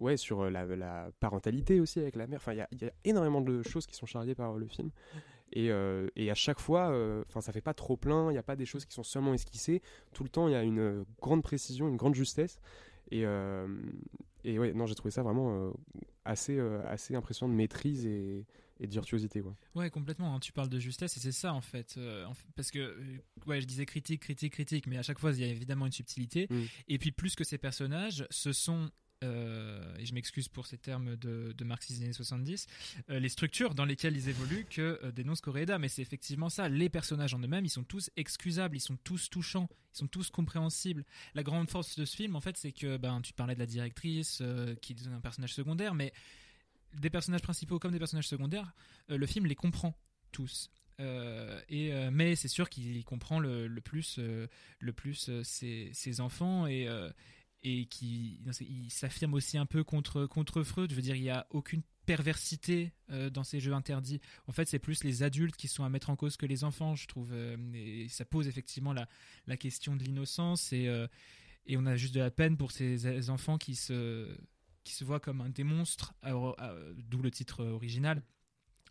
ouais, 0.00 0.16
sur 0.16 0.50
la, 0.50 0.64
la, 0.64 1.10
parentalité 1.20 1.80
aussi 1.80 2.00
avec 2.00 2.16
la 2.16 2.26
mère. 2.26 2.38
Enfin, 2.38 2.54
il 2.54 2.66
y, 2.80 2.84
y, 2.84 2.88
a 2.88 2.92
énormément 3.04 3.40
de 3.40 3.62
choses 3.62 3.86
qui 3.86 3.94
sont 3.94 4.06
charriées 4.06 4.34
par 4.34 4.54
le 4.54 4.66
film. 4.66 4.90
Et, 5.52 5.70
euh, 5.70 6.08
et, 6.16 6.30
à 6.30 6.34
chaque 6.34 6.60
fois, 6.60 6.90
euh, 6.90 7.24
enfin, 7.28 7.40
ça 7.40 7.52
fait 7.52 7.60
pas 7.60 7.74
trop 7.74 7.96
plein, 7.96 8.30
il 8.30 8.32
n'y 8.32 8.38
a 8.38 8.42
pas 8.42 8.56
des 8.56 8.66
choses 8.66 8.84
qui 8.84 8.94
sont 8.94 9.02
seulement 9.02 9.34
esquissées. 9.34 9.82
Tout 10.12 10.22
le 10.22 10.28
temps, 10.28 10.48
il 10.48 10.52
y 10.52 10.56
a 10.56 10.62
une 10.62 11.04
grande 11.20 11.42
précision, 11.42 11.88
une 11.88 11.96
grande 11.96 12.14
justesse. 12.14 12.60
Et, 13.10 13.26
euh, 13.26 13.66
et 14.44 14.58
ouais, 14.58 14.72
non, 14.72 14.86
j'ai 14.86 14.94
trouvé 14.94 15.10
ça 15.10 15.22
vraiment 15.22 15.72
assez, 16.24 16.58
assez 16.86 17.14
impressionnant 17.16 17.52
de 17.52 17.56
maîtrise 17.56 18.06
et, 18.06 18.46
et 18.78 18.86
de 18.86 18.92
virtuosité. 18.92 19.40
Quoi. 19.40 19.56
Ouais, 19.74 19.90
complètement. 19.90 20.36
Hein. 20.36 20.40
tu 20.40 20.52
parles 20.52 20.68
de 20.68 20.78
justesse 20.78 21.16
et 21.16 21.20
c'est 21.20 21.32
ça 21.32 21.52
en 21.52 21.60
fait. 21.60 21.98
parce 22.54 22.70
que, 22.70 22.96
ouais, 23.46 23.60
je 23.60 23.66
disais 23.66 23.86
critique, 23.86 24.22
critique, 24.22 24.52
critique, 24.52 24.86
mais 24.86 24.98
à 24.98 25.02
chaque 25.02 25.18
fois, 25.18 25.32
il 25.32 25.40
y 25.40 25.44
a 25.44 25.48
évidemment 25.48 25.86
une 25.86 25.92
subtilité. 25.92 26.46
Mm. 26.48 26.62
Et 26.88 26.98
puis, 26.98 27.10
plus 27.10 27.34
que 27.34 27.42
ces 27.42 27.58
personnages, 27.58 28.24
ce 28.30 28.52
sont 28.52 28.90
euh, 29.22 29.94
et 29.98 30.06
je 30.06 30.14
m'excuse 30.14 30.48
pour 30.48 30.66
ces 30.66 30.78
termes 30.78 31.16
de, 31.16 31.52
de 31.52 31.64
marxisme 31.64 32.00
des 32.00 32.04
années 32.06 32.12
70, 32.14 32.66
euh, 33.10 33.18
les 33.18 33.28
structures 33.28 33.74
dans 33.74 33.84
lesquelles 33.84 34.16
ils 34.16 34.30
évoluent 34.30 34.64
que 34.64 34.98
euh, 35.04 35.12
dénonce 35.12 35.42
Coréda. 35.42 35.78
Mais 35.78 35.88
c'est 35.88 36.02
effectivement 36.02 36.48
ça. 36.48 36.68
Les 36.68 36.88
personnages 36.88 37.34
en 37.34 37.38
eux-mêmes, 37.40 37.66
ils 37.66 37.70
sont 37.70 37.84
tous 37.84 38.10
excusables, 38.16 38.76
ils 38.76 38.80
sont 38.80 38.96
tous 39.04 39.28
touchants, 39.28 39.68
ils 39.94 39.98
sont 39.98 40.06
tous 40.06 40.30
compréhensibles. 40.30 41.04
La 41.34 41.42
grande 41.42 41.68
force 41.68 41.98
de 41.98 42.04
ce 42.06 42.16
film, 42.16 42.34
en 42.34 42.40
fait, 42.40 42.56
c'est 42.56 42.72
que 42.72 42.96
ben, 42.96 43.20
tu 43.20 43.34
parlais 43.34 43.54
de 43.54 43.60
la 43.60 43.66
directrice, 43.66 44.42
qui 44.80 44.94
est 44.94 45.06
un 45.06 45.20
personnage 45.20 45.52
secondaire, 45.52 45.94
mais 45.94 46.12
des 46.94 47.10
personnages 47.10 47.42
principaux 47.42 47.78
comme 47.78 47.92
des 47.92 47.98
personnages 47.98 48.28
secondaires, 48.28 48.72
le 49.08 49.24
film 49.26 49.46
les 49.46 49.54
comprend 49.54 49.96
tous. 50.32 50.70
et 50.98 51.92
mais 52.10 52.34
c'est 52.34 52.48
sûr 52.48 52.68
qu'il 52.68 53.04
comprend 53.04 53.38
le, 53.38 53.68
plus 53.80 54.18
le 54.18 54.92
plus 54.92 55.30
ses, 55.44 55.90
ses, 55.92 56.20
enfants 56.20 56.66
et 56.66 56.88
et 57.62 57.86
qui 57.86 58.40
s'affirme 58.88 59.34
aussi 59.34 59.58
un 59.58 59.66
peu 59.66 59.84
contre 59.84 60.26
contre 60.26 60.62
Freud. 60.62 60.90
Je 60.90 60.96
veux 60.96 61.02
dire, 61.02 61.16
il 61.16 61.22
n'y 61.22 61.30
a 61.30 61.46
aucune 61.50 61.82
perversité 62.06 62.92
euh, 63.10 63.30
dans 63.30 63.44
ces 63.44 63.60
jeux 63.60 63.72
interdits. 63.72 64.20
En 64.46 64.52
fait, 64.52 64.68
c'est 64.68 64.78
plus 64.78 65.04
les 65.04 65.22
adultes 65.22 65.56
qui 65.56 65.68
sont 65.68 65.84
à 65.84 65.88
mettre 65.88 66.10
en 66.10 66.16
cause 66.16 66.36
que 66.36 66.46
les 66.46 66.64
enfants, 66.64 66.96
je 66.96 67.06
trouve. 67.06 67.30
Euh, 67.32 67.56
et 67.74 68.08
ça 68.08 68.24
pose 68.24 68.48
effectivement 68.48 68.92
la, 68.92 69.08
la 69.46 69.56
question 69.56 69.94
de 69.94 70.02
l'innocence 70.02 70.72
et, 70.72 70.88
euh, 70.88 71.06
et 71.66 71.76
on 71.76 71.86
a 71.86 71.96
juste 71.96 72.14
de 72.14 72.20
la 72.20 72.30
peine 72.30 72.56
pour 72.56 72.72
ces 72.72 73.30
enfants 73.30 73.58
qui 73.58 73.76
se, 73.76 74.36
qui 74.82 74.94
se 74.94 75.04
voient 75.04 75.20
comme 75.20 75.40
un 75.40 75.50
des 75.50 75.62
monstres, 75.62 76.14
d'où 76.96 77.22
le 77.22 77.30
titre 77.30 77.64
original. 77.64 78.22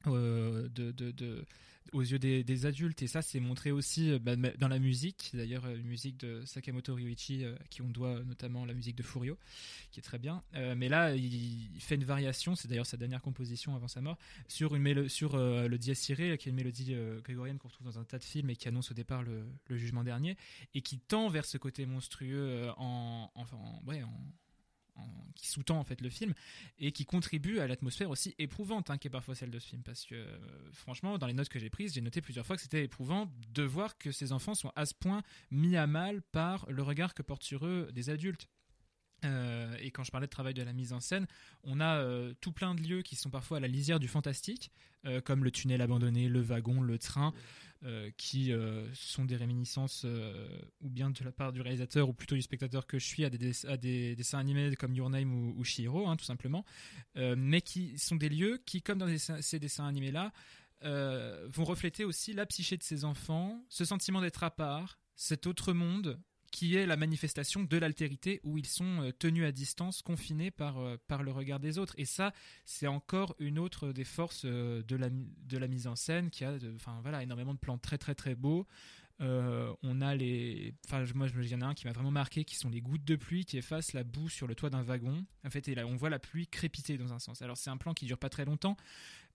De, 0.05 1.45
aux 1.93 2.01
yeux 2.01 2.19
des, 2.19 2.65
adultes. 2.65 3.01
Et 3.01 3.07
ça 3.07 3.21
c'est 3.21 3.39
montré 3.39 3.71
aussi 3.71 4.11
euh, 4.11 4.19
bah, 4.19 4.35
dans 4.57 4.67
la 4.67 4.79
musique. 4.79 5.31
D'ailleurs 5.33 5.65
une 5.67 5.77
euh, 5.77 5.83
musique 5.83 6.17
de 6.17 6.43
Sakamoto 6.45 6.93
Ryuichi 6.93 7.43
euh, 7.43 7.55
qui 7.69 7.81
on 7.81 7.89
doit 7.89 8.21
notamment 8.25 8.65
la 8.65 8.73
musique 8.73 8.95
de 8.95 9.03
Furio 9.03 9.37
qui 9.91 9.99
est 9.99 10.03
très 10.03 10.19
bien. 10.19 10.43
Mais 10.53 10.89
là 10.89 11.15
il, 11.15 11.69
fait 11.79 11.95
une 11.95 12.03
variation 12.03 12.55
c'est 12.55 12.67
d'ailleurs 12.67 12.85
sa 12.85 12.97
dernière 12.97 13.21
composition 13.21 13.75
avant 13.75 13.87
sa 13.87 14.01
mort 14.01 14.17
sur 14.47 14.75
une 14.75 15.09
sur 15.09 15.37
le 15.37 15.77
dies 15.77 15.91
irae 16.09 16.37
qui 16.37 16.49
est 16.49 16.51
une 16.51 16.55
mélodie 16.55 16.95
grégorienne 17.23 17.57
qu'on 17.57 17.69
retrouve 17.69 17.87
dans 17.87 17.99
un 17.99 18.03
tas 18.03 18.19
de 18.19 18.23
films 18.23 18.49
et 18.49 18.55
qui 18.55 18.67
annonce 18.67 18.91
au 18.91 18.93
départ 18.93 19.23
le, 19.23 19.45
jugement 19.69 20.03
dernier 20.03 20.37
et 20.73 20.81
qui 20.81 20.99
tend 20.99 21.29
vers 21.29 21.45
ce 21.45 21.57
côté 21.57 21.85
monstrueux 21.85 22.69
en, 22.77 23.31
en, 23.33 23.41
en, 23.41 23.83
ouais, 23.87 24.03
en 24.03 24.11
qui 25.35 25.47
sous-tend 25.47 25.79
en 25.79 25.83
fait 25.83 26.01
le 26.01 26.09
film 26.09 26.33
et 26.79 26.91
qui 26.91 27.05
contribue 27.05 27.59
à 27.59 27.67
l'atmosphère 27.67 28.09
aussi 28.09 28.35
éprouvante 28.37 28.89
hein, 28.89 28.97
qui 28.97 29.07
est 29.07 29.11
parfois 29.11 29.35
celle 29.35 29.51
de 29.51 29.59
ce 29.59 29.67
film. 29.67 29.81
Parce 29.83 30.05
que 30.05 30.15
euh, 30.15 30.37
franchement 30.71 31.17
dans 31.17 31.27
les 31.27 31.33
notes 31.33 31.49
que 31.49 31.59
j'ai 31.59 31.69
prises 31.69 31.93
j'ai 31.93 32.01
noté 32.01 32.21
plusieurs 32.21 32.45
fois 32.45 32.55
que 32.55 32.61
c'était 32.61 32.83
éprouvant 32.83 33.31
de 33.53 33.63
voir 33.63 33.97
que 33.97 34.11
ces 34.11 34.31
enfants 34.31 34.55
sont 34.55 34.71
à 34.75 34.85
ce 34.85 34.93
point 34.93 35.23
mis 35.51 35.77
à 35.77 35.87
mal 35.87 36.21
par 36.21 36.65
le 36.69 36.83
regard 36.83 37.13
que 37.13 37.21
portent 37.21 37.43
sur 37.43 37.65
eux 37.65 37.89
des 37.93 38.09
adultes 38.09 38.47
euh, 39.25 39.75
et 39.79 39.91
quand 39.91 40.03
je 40.03 40.11
parlais 40.11 40.27
de 40.27 40.31
travail 40.31 40.53
de 40.53 40.63
la 40.63 40.73
mise 40.73 40.93
en 40.93 40.99
scène, 40.99 41.27
on 41.63 41.79
a 41.79 41.97
euh, 41.97 42.33
tout 42.41 42.51
plein 42.51 42.75
de 42.75 42.81
lieux 42.81 43.01
qui 43.01 43.15
sont 43.15 43.29
parfois 43.29 43.57
à 43.57 43.59
la 43.59 43.67
lisière 43.67 43.99
du 43.99 44.07
fantastique, 44.07 44.71
comme 45.23 45.45
le 45.45 45.51
tunnel 45.51 45.81
abandonné, 45.81 46.27
le 46.27 46.41
wagon, 46.41 46.81
le 46.81 46.99
train, 46.99 47.33
euh, 47.85 48.11
qui 48.17 48.51
euh, 48.51 48.93
sont 48.93 49.23
des 49.23 49.37
réminiscences 49.37 50.01
euh, 50.03 50.45
ou 50.81 50.89
bien 50.89 51.11
de 51.11 51.23
la 51.23 51.31
part 51.31 51.53
du 51.53 51.61
réalisateur 51.61 52.09
ou 52.09 52.13
plutôt 52.13 52.35
du 52.35 52.41
spectateur 52.41 52.85
que 52.85 52.99
je 52.99 53.05
suis 53.05 53.23
à 53.23 53.29
des, 53.29 53.65
à 53.67 53.77
des 53.77 54.17
dessins 54.17 54.37
animés 54.37 54.75
comme 54.75 54.93
Your 54.93 55.09
Name 55.09 55.33
ou, 55.33 55.57
ou 55.57 55.63
Shihiro, 55.63 56.05
hein, 56.05 56.17
tout 56.17 56.25
simplement, 56.25 56.65
mais 57.15 57.61
qui 57.61 57.97
sont 57.97 58.17
des 58.17 58.27
lieux 58.27 58.61
qui, 58.65 58.81
comme 58.81 58.97
dans 58.97 59.07
ces 59.17 59.59
dessins 59.59 59.87
animés-là, 59.87 60.33
vont 60.83 61.63
refléter 61.63 62.03
aussi 62.03 62.33
la 62.33 62.45
psyché 62.45 62.75
de 62.75 62.83
ces 62.83 63.05
enfants, 63.05 63.63
ce 63.69 63.85
sentiment 63.85 64.19
d'être 64.19 64.43
à 64.43 64.51
part, 64.51 64.99
cet 65.15 65.47
autre 65.47 65.71
monde 65.71 66.19
qui 66.59 66.75
est 66.75 66.85
la 66.85 66.97
manifestation 66.97 67.63
de 67.63 67.77
l'altérité 67.77 68.41
où 68.43 68.57
ils 68.57 68.65
sont 68.65 69.01
euh, 69.01 69.11
tenus 69.17 69.45
à 69.45 69.53
distance, 69.53 70.01
confinés 70.01 70.51
par, 70.51 70.77
euh, 70.77 70.97
par 71.07 71.23
le 71.23 71.31
regard 71.31 71.61
des 71.61 71.77
autres. 71.77 71.93
Et 71.97 72.03
ça, 72.03 72.33
c'est 72.65 72.85
encore 72.85 73.33
une 73.39 73.57
autre 73.57 73.93
des 73.93 74.03
forces 74.03 74.41
euh, 74.43 74.83
de 74.83 74.97
la, 74.97 75.07
de 75.09 75.57
la 75.57 75.69
mise 75.69 75.87
en 75.87 75.95
scène 75.95 76.29
qui 76.29 76.43
a 76.43 76.57
enfin, 76.75 76.99
voilà, 77.01 77.23
énormément 77.23 77.53
de 77.53 77.59
plans 77.59 77.77
très 77.77 77.97
très 77.97 78.13
très 78.13 78.35
beaux. 78.35 78.67
on 79.21 80.01
a 80.01 80.15
les, 80.15 80.73
enfin 80.85 81.05
moi 81.15 81.27
il 81.33 81.47
y 81.47 81.55
en 81.55 81.61
un 81.61 81.73
qui 81.73 81.87
m'a 81.87 81.93
vraiment 81.93 82.11
marqué, 82.11 82.43
qui 82.43 82.57
sont 82.57 82.69
les 82.69 82.81
gouttes 82.81 83.05
de 83.05 83.15
pluie 83.15 83.45
qui 83.45 83.57
effacent 83.57 83.93
la 83.93 84.03
boue 84.03 84.27
sur 84.27 84.45
le 84.45 84.53
toit 84.53 84.69
d'un 84.69 84.83
wagon. 84.83 85.25
En 85.45 85.49
fait, 85.49 85.65
et 85.69 85.75
là 85.75 85.87
on 85.87 85.95
voit 85.95 86.09
la 86.09 86.19
pluie 86.19 86.47
crépiter 86.47 86.97
dans 86.97 87.13
un 87.13 87.19
sens. 87.19 87.41
Alors 87.41 87.55
c'est 87.55 87.69
un 87.69 87.77
plan 87.77 87.93
qui 87.93 88.05
dure 88.05 88.17
pas 88.17 88.29
très 88.29 88.43
longtemps, 88.43 88.75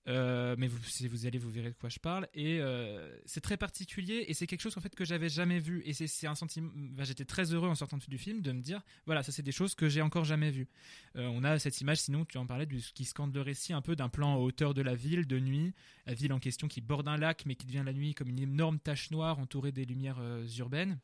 euh, 0.07 0.55
mais 0.59 0.67
vous, 0.67 0.83
si 0.85 1.09
vous 1.09 1.27
allez, 1.27 1.39
vous 1.39 1.51
verrez 1.51 1.71
de 1.71 1.77
quoi 1.77 1.89
je 1.89 1.99
parle. 1.99 2.29
Et 2.35 2.61
euh, 2.61 3.17
c'est 3.25 3.41
très 3.41 3.57
particulier 3.57 4.25
et 4.29 4.35
c'est 4.35 4.47
quelque 4.47 4.61
chose 4.61 4.77
en 4.77 4.81
fait 4.81 4.95
que 4.95 5.05
j'avais 5.05 5.29
jamais 5.29 5.59
vu. 5.59 5.83
Et 5.87 5.93
c'est 5.93 6.27
un 6.27 6.35
sentiment. 6.35 6.71
J'étais 6.99 7.25
très 7.25 7.53
heureux 7.55 7.69
en 7.69 7.75
sortant 7.75 7.97
du 7.97 8.19
film 8.19 8.43
de 8.43 8.53
me 8.53 8.61
dire, 8.61 8.83
voilà, 9.07 9.23
ça 9.23 9.33
c'est 9.33 9.43
des 9.43 9.53
choses 9.53 9.75
que 9.75 9.89
j'ai 9.89 10.03
encore 10.03 10.25
jamais 10.25 10.51
vues. 10.51 10.69
Euh, 11.17 11.27
on 11.33 11.43
a 11.45 11.59
cette 11.59 11.81
image, 11.81 11.99
sinon 11.99 12.25
tu 12.25 12.39
en 12.39 12.47
parlais, 12.47 12.67
du, 12.67 12.81
qui 12.95 13.05
scande 13.05 13.35
le 13.35 13.41
récit 13.41 13.73
un 13.73 13.81
peu 13.81 13.97
d'un 13.97 14.09
plan 14.09 14.35
à 14.35 14.39
hauteur 14.39 14.75
de 14.75 14.83
la 14.83 14.95
ville 14.95 15.27
de 15.27 15.39
nuit, 15.39 15.73
la 16.07 16.15
ville 16.15 16.33
en 16.33 16.39
question 16.39 16.69
qui 16.69 16.81
borde 16.81 17.09
un 17.09 17.17
lac 17.17 17.45
mais 17.47 17.55
qui 17.55 17.67
devient 17.67 17.83
la 17.85 17.93
nuit 17.93 18.15
comme 18.15 18.29
une 18.29 18.41
énorme 18.41 18.79
tache 18.79 19.11
noire 19.11 19.39
entourée 19.39 19.73
des 19.73 19.85
lumières 19.85 20.21
urbaines, 20.59 20.99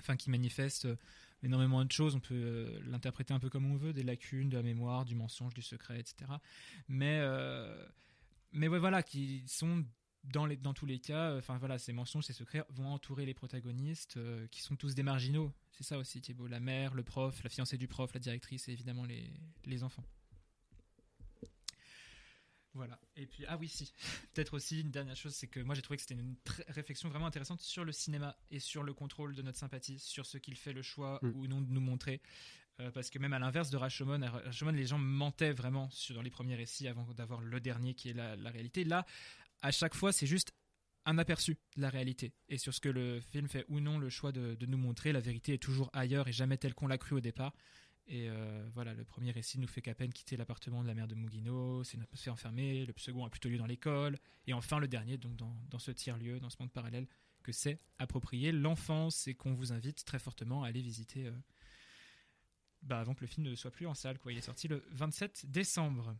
enfin 0.00 0.16
qui 0.16 0.30
manifeste 0.30 0.88
énormément 1.42 1.84
de 1.84 1.92
choses. 1.92 2.16
On 2.16 2.20
peut 2.20 2.80
l'interpréter 2.86 3.32
un 3.32 3.38
peu 3.38 3.50
comme 3.50 3.70
on 3.70 3.76
veut, 3.76 3.92
des 3.92 4.02
lacunes, 4.02 4.48
de 4.48 4.56
la 4.56 4.62
mémoire, 4.62 5.04
du 5.04 5.14
mensonge, 5.14 5.54
du 5.54 5.62
secret, 5.62 6.00
etc. 6.00 6.30
Mais 6.88 7.20
mais 8.54 8.68
ouais, 8.68 8.78
voilà, 8.78 9.02
qui 9.02 9.44
sont 9.46 9.84
dans, 10.24 10.46
les, 10.46 10.56
dans 10.56 10.72
tous 10.72 10.86
les 10.86 10.98
cas, 10.98 11.36
enfin 11.36 11.58
voilà, 11.58 11.78
ces 11.78 11.92
mensonges, 11.92 12.24
ces 12.24 12.32
secrets 12.32 12.64
vont 12.70 12.88
entourer 12.88 13.26
les 13.26 13.34
protagonistes, 13.34 14.18
qui 14.50 14.62
sont 14.62 14.76
tous 14.76 14.94
des 14.94 15.02
marginaux. 15.02 15.52
C'est 15.72 15.84
ça 15.84 15.98
aussi, 15.98 16.20
Thibaut. 16.20 16.46
La 16.46 16.60
mère, 16.60 16.94
le 16.94 17.02
prof, 17.02 17.42
la 17.42 17.50
fiancée 17.50 17.76
du 17.76 17.88
prof, 17.88 18.12
la 18.14 18.20
directrice 18.20 18.68
et 18.68 18.72
évidemment 18.72 19.04
les, 19.04 19.30
les 19.66 19.82
enfants. 19.82 20.04
Voilà. 22.74 22.98
Et 23.14 23.26
puis, 23.26 23.44
ah 23.46 23.56
oui, 23.56 23.68
si. 23.68 23.92
Peut-être 24.34 24.54
aussi 24.54 24.80
une 24.80 24.90
dernière 24.90 25.16
chose, 25.16 25.34
c'est 25.34 25.46
que 25.46 25.60
moi 25.60 25.74
j'ai 25.74 25.82
trouvé 25.82 25.96
que 25.96 26.02
c'était 26.02 26.14
une 26.14 26.34
réflexion 26.68 27.08
vraiment 27.08 27.26
intéressante 27.26 27.60
sur 27.60 27.84
le 27.84 27.92
cinéma 27.92 28.36
et 28.50 28.58
sur 28.58 28.82
le 28.82 28.92
contrôle 28.92 29.34
de 29.34 29.42
notre 29.42 29.58
sympathie, 29.58 29.98
sur 29.98 30.26
ce 30.26 30.38
qu'il 30.38 30.56
fait 30.56 30.72
le 30.72 30.82
choix 30.82 31.20
mm. 31.22 31.32
ou 31.36 31.46
non 31.46 31.60
de 31.60 31.70
nous 31.70 31.80
montrer. 31.80 32.20
Euh, 32.80 32.90
parce 32.90 33.10
que 33.10 33.18
même 33.18 33.32
à 33.32 33.38
l'inverse 33.38 33.70
de 33.70 33.76
Rashomon, 33.76 34.20
les 34.72 34.86
gens 34.86 34.98
mentaient 34.98 35.52
vraiment 35.52 35.88
sur, 35.90 36.14
dans 36.14 36.22
les 36.22 36.30
premiers 36.30 36.56
récits 36.56 36.88
avant 36.88 37.06
d'avoir 37.14 37.40
le 37.40 37.60
dernier 37.60 37.94
qui 37.94 38.10
est 38.10 38.14
la, 38.14 38.50
réalité. 38.50 38.84
Là, 38.84 39.06
à 39.62 39.70
chaque 39.70 39.94
fois, 39.94 40.12
c'est 40.12 40.26
juste 40.26 40.52
un 41.06 41.18
aperçu 41.18 41.56
de 41.76 41.82
la 41.82 41.90
réalité. 41.90 42.32
Et 42.48 42.58
sur 42.58 42.74
ce 42.74 42.80
que 42.80 42.88
le 42.88 43.20
film 43.20 43.48
fait 43.48 43.64
ou 43.68 43.78
non 43.78 43.98
le 43.98 44.08
choix 44.08 44.32
de, 44.32 44.56
nous 44.66 44.78
montrer, 44.78 45.12
la 45.12 45.20
vérité 45.20 45.54
est 45.54 45.62
toujours 45.62 45.90
ailleurs 45.92 46.26
et 46.28 46.32
jamais 46.32 46.56
telle 46.56 46.74
qu'on 46.74 46.88
l'a 46.88 46.98
cru 46.98 47.14
au 47.14 47.20
départ. 47.20 47.54
Et 48.06 48.28
euh, 48.28 48.68
voilà, 48.74 48.92
le 48.92 49.04
premier 49.04 49.30
récit 49.30 49.58
nous 49.58 49.68
fait 49.68 49.80
qu'à 49.80 49.94
peine 49.94 50.12
quitter 50.12 50.36
l'appartement 50.36 50.82
de 50.82 50.88
la 50.88 50.94
mère 50.94 51.06
de 51.06 51.14
Mugino, 51.14 51.84
c'est 51.84 51.98
atmosphère 51.98 52.34
enfermée, 52.34 52.84
le 52.84 52.92
second 52.98 53.24
a 53.24 53.30
plutôt 53.30 53.48
lieu 53.48 53.56
dans 53.56 53.64
l'école, 53.64 54.18
et 54.46 54.52
enfin 54.52 54.78
le 54.78 54.88
dernier, 54.88 55.16
donc 55.16 55.36
dans, 55.36 55.56
dans 55.70 55.78
ce 55.78 55.90
tiers-lieu, 55.90 56.38
dans 56.38 56.50
ce 56.50 56.56
monde 56.60 56.70
parallèle, 56.70 57.06
que 57.42 57.52
c'est 57.52 57.78
approprié 57.98 58.52
l'enfance 58.52 59.26
et 59.26 59.34
qu'on 59.34 59.54
vous 59.54 59.72
invite 59.72 60.04
très 60.04 60.18
fortement 60.18 60.64
à 60.64 60.68
aller 60.68 60.82
visiter 60.82 61.26
euh, 61.26 61.32
bah, 62.84 63.00
avant 63.00 63.14
que 63.14 63.22
le 63.22 63.26
film 63.26 63.46
ne 63.46 63.54
soit 63.54 63.70
plus 63.70 63.86
en 63.86 63.94
salle. 63.94 64.18
Quoi. 64.18 64.32
Il 64.32 64.38
est 64.38 64.42
sorti 64.42 64.68
le 64.68 64.84
27 64.92 65.46
décembre. 65.50 66.14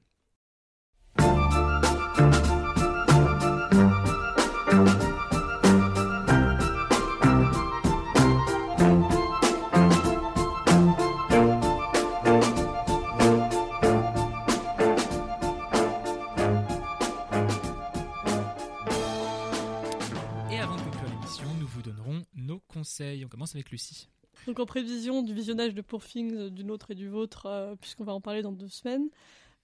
On 23.24 23.28
commence 23.28 23.54
avec 23.54 23.70
Lucie. 23.70 24.08
Donc 24.46 24.60
en 24.60 24.66
prévision 24.66 25.22
du 25.22 25.32
visionnage 25.32 25.74
de 25.74 25.80
Poor 25.80 26.04
Things, 26.04 26.34
euh, 26.34 26.50
du 26.50 26.64
nôtre 26.64 26.90
et 26.90 26.94
du 26.94 27.08
vôtre, 27.08 27.46
euh, 27.46 27.74
puisqu'on 27.80 28.04
va 28.04 28.12
en 28.12 28.20
parler 28.20 28.42
dans 28.42 28.52
deux 28.52 28.68
semaines, 28.68 29.08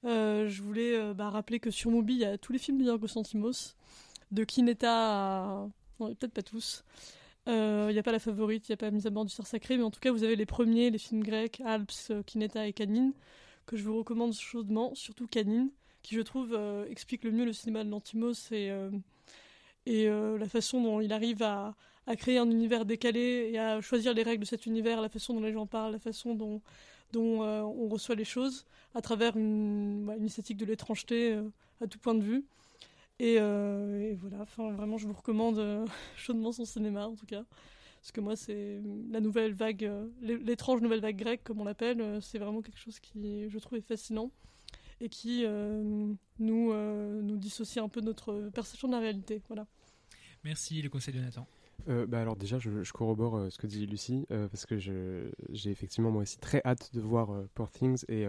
euh, 0.04 0.48
je 0.48 0.62
voulais 0.62 1.14
bah, 1.14 1.28
rappeler 1.28 1.60
que 1.60 1.70
sur 1.70 1.90
Mobi, 1.90 2.14
il 2.14 2.20
y 2.20 2.24
a 2.24 2.38
tous 2.38 2.52
les 2.52 2.58
films 2.58 2.78
de 2.78 2.84
Yorgos 2.84 3.08
Lanthimos, 3.14 3.76
de 4.30 4.44
Kineta 4.44 4.90
à... 4.90 5.68
peut-être 5.98 6.32
pas 6.32 6.42
tous. 6.42 6.84
Il 7.46 7.52
n'y 7.92 7.98
a 7.98 8.02
pas 8.02 8.12
La 8.12 8.20
Favorite, 8.20 8.68
il 8.68 8.72
n'y 8.72 8.74
a 8.74 8.76
pas 8.76 8.90
Mise 8.90 9.06
à 9.06 9.10
bord 9.10 9.24
du 9.24 9.32
Sœur 9.32 9.46
Sacré, 9.46 9.76
mais 9.76 9.82
en 9.82 9.90
tout 9.90 10.00
cas, 10.00 10.12
vous 10.12 10.22
avez 10.22 10.36
les 10.36 10.46
premiers, 10.46 10.90
les 10.90 10.98
films 10.98 11.22
grecs, 11.22 11.60
Alps, 11.64 12.12
Kineta 12.24 12.66
et 12.66 12.72
Canine, 12.72 13.12
que 13.66 13.76
je 13.76 13.82
vous 13.82 13.98
recommande 13.98 14.32
chaudement, 14.32 14.94
surtout 14.94 15.26
Canine, 15.26 15.70
qui 16.02 16.14
je 16.14 16.20
trouve 16.20 16.58
explique 16.88 17.24
le 17.24 17.32
mieux 17.32 17.44
le 17.44 17.52
cinéma 17.52 17.82
de 17.82 17.90
Lanthimos 17.90 18.52
et, 18.52 18.70
et 19.86 20.08
la 20.08 20.48
façon 20.48 20.80
dont 20.80 21.00
il 21.00 21.12
arrive 21.12 21.42
à 21.42 21.74
à 22.10 22.16
créer 22.16 22.38
un 22.38 22.50
univers 22.50 22.84
décalé 22.84 23.50
et 23.52 23.58
à 23.60 23.80
choisir 23.80 24.12
les 24.12 24.24
règles 24.24 24.40
de 24.40 24.48
cet 24.48 24.66
univers, 24.66 25.00
la 25.00 25.08
façon 25.08 25.32
dont 25.32 25.40
les 25.40 25.52
gens 25.52 25.66
parlent, 25.66 25.92
la 25.92 26.00
façon 26.00 26.34
dont, 26.34 26.60
euh, 27.14 27.60
on 27.60 27.88
reçoit 27.88 28.16
les 28.16 28.24
choses, 28.24 28.66
à 28.96 29.00
travers 29.00 29.36
une, 29.36 30.12
une 30.18 30.24
esthétique 30.24 30.56
de 30.56 30.64
l'étrangeté 30.64 31.34
euh, 31.34 31.48
à 31.80 31.86
tout 31.86 32.00
point 32.00 32.16
de 32.16 32.22
vue. 32.22 32.44
Et, 33.20 33.36
euh, 33.38 34.12
voilà, 34.18 34.44
vraiment, 34.74 34.98
je 34.98 35.06
vous 35.06 35.12
recommande 35.12 35.86
chaudement 36.16 36.50
son 36.50 36.64
cinéma, 36.64 37.06
en 37.06 37.14
tout 37.14 37.26
cas. 37.26 37.44
Parce 38.00 38.10
que 38.10 38.20
moi, 38.20 38.34
c'est 38.34 38.80
la 39.10 39.20
nouvelle 39.20 39.52
vague, 39.52 39.88
l'étrange 40.20 40.80
nouvelle 40.80 41.00
vague 41.00 41.16
grecque, 41.16 41.44
comme 41.44 41.60
on 41.60 41.64
l'appelle, 41.64 42.18
c'est 42.22 42.38
vraiment 42.38 42.60
quelque 42.60 42.78
chose 42.78 42.98
qui, 42.98 43.48
je 43.48 43.58
trouve, 43.60 43.78
est 43.78 43.82
fascinant 43.82 44.32
et 45.00 45.08
qui 45.10 45.44
nous, 46.38 46.72
nous 46.72 47.36
dissocie 47.36 47.84
un 47.84 47.90
peu 47.90 48.00
de 48.00 48.06
notre 48.06 48.50
perception 48.54 48.88
de 48.88 48.94
la 48.94 49.00
réalité. 49.00 49.42
Voilà. 49.48 49.66
Merci, 50.44 50.80
le 50.80 50.88
conseil 50.88 51.12
de 51.12 51.20
Nathan. 51.20 51.46
Euh, 51.88 52.06
bah 52.06 52.20
alors 52.20 52.36
déjà, 52.36 52.58
je, 52.58 52.70
corrobore 52.92 53.36
euh, 53.36 53.50
ce 53.50 53.58
que 53.58 53.66
dit 53.66 53.86
Lucie, 53.86 54.26
euh, 54.30 54.48
parce 54.48 54.66
que 54.66 54.78
j'ai 54.78 55.70
effectivement 55.70 56.10
moi 56.10 56.22
aussi 56.22 56.38
très 56.38 56.60
hâte 56.64 56.94
de 56.94 57.00
voir 57.00 57.30
Poor 57.54 57.70
Things, 57.70 58.04
et 58.08 58.26